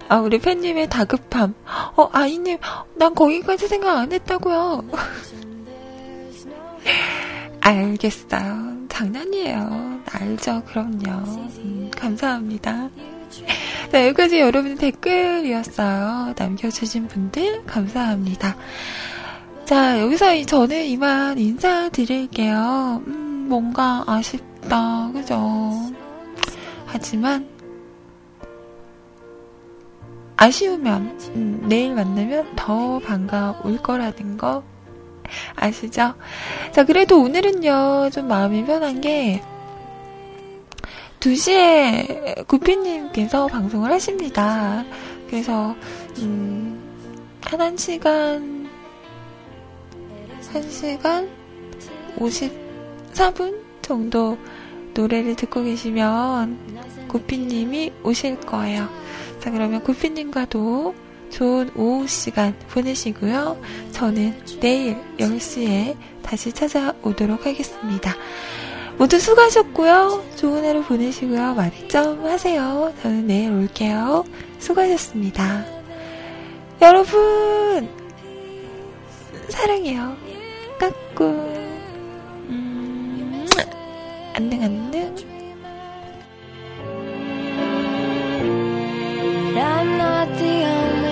아, 0.09 0.17
우리 0.17 0.39
팬님의 0.39 0.89
다급함. 0.89 1.55
어, 1.97 2.09
아이님, 2.13 2.59
난 2.97 3.15
거기까지 3.15 3.69
생각 3.69 3.99
안 3.99 4.11
했다고요. 4.11 4.85
알겠어요. 7.61 8.87
장난이에요. 8.89 10.01
알죠, 10.11 10.63
그럼요. 10.67 11.11
음, 11.59 11.91
감사합니다. 11.95 12.89
자, 13.93 14.07
여기까지 14.09 14.41
여러분의 14.41 14.79
댓글이었어요. 14.79 16.35
남겨주신 16.39 17.09
분들, 17.09 17.65
감사합니다. 17.67 18.57
자, 19.67 20.01
여기서 20.01 20.43
저는 20.47 20.87
이만 20.87 21.39
인사드릴게요. 21.39 23.03
음, 23.07 23.47
뭔가 23.51 24.05
아쉽다, 24.07 25.11
그죠? 25.13 25.93
하지만, 26.87 27.47
아쉬우면 30.39 31.19
음, 31.35 31.65
내일 31.69 31.95
만나면 31.95 32.55
더 32.55 33.01
반가울 33.01 33.79
거라는 33.79 34.37
거 34.39 34.63
아시죠? 35.57 36.15
자 36.71 36.85
그래도 36.85 37.21
오늘은요 37.21 38.11
좀 38.11 38.29
마음이 38.29 38.65
편한 38.65 39.01
게 39.01 39.43
2시에 41.19 42.47
구피님께서 42.47 43.49
방송을 43.49 43.91
하십니다. 43.91 44.85
그래서 45.27 45.75
음, 46.19 46.81
한 47.43 47.59
1시간 47.75 48.69
1시간 50.53 51.29
54분 52.17 53.61
정도 53.83 54.39
노래를 54.95 55.35
듣고 55.35 55.65
계시면 55.65 57.09
구피님이 57.09 57.93
오실 58.05 58.39
거예요. 58.41 58.89
자, 59.41 59.51
그러면 59.51 59.83
구피님과도 59.83 60.95
좋은 61.31 61.71
오후 61.77 62.07
시간 62.07 62.55
보내시고요. 62.71 63.61
저는 63.93 64.35
내일 64.61 64.97
10시에 65.19 65.97
다시 66.23 66.53
찾아오도록 66.53 67.47
하겠습니다. 67.47 68.15
모두 68.99 69.21
수고하셨고요. 69.21 70.25
좋은 70.37 70.65
하루 70.65 70.83
보내시고요. 70.83 71.55
많이 71.55 71.89
점 71.89 72.25
하세요. 72.25 72.93
저는 73.03 73.27
내일 73.29 73.53
올게요. 73.53 74.25
수고하셨습니다. 74.59 75.65
여러분, 76.83 77.89
사랑해요. 79.49 80.17
까꿍. 80.79 81.29
음, 82.49 83.47
안녕, 84.35 84.63
안녕. 84.63 85.38
I'm 89.61 89.99
not 89.99 90.29
the 90.39 90.65
only 90.65 91.08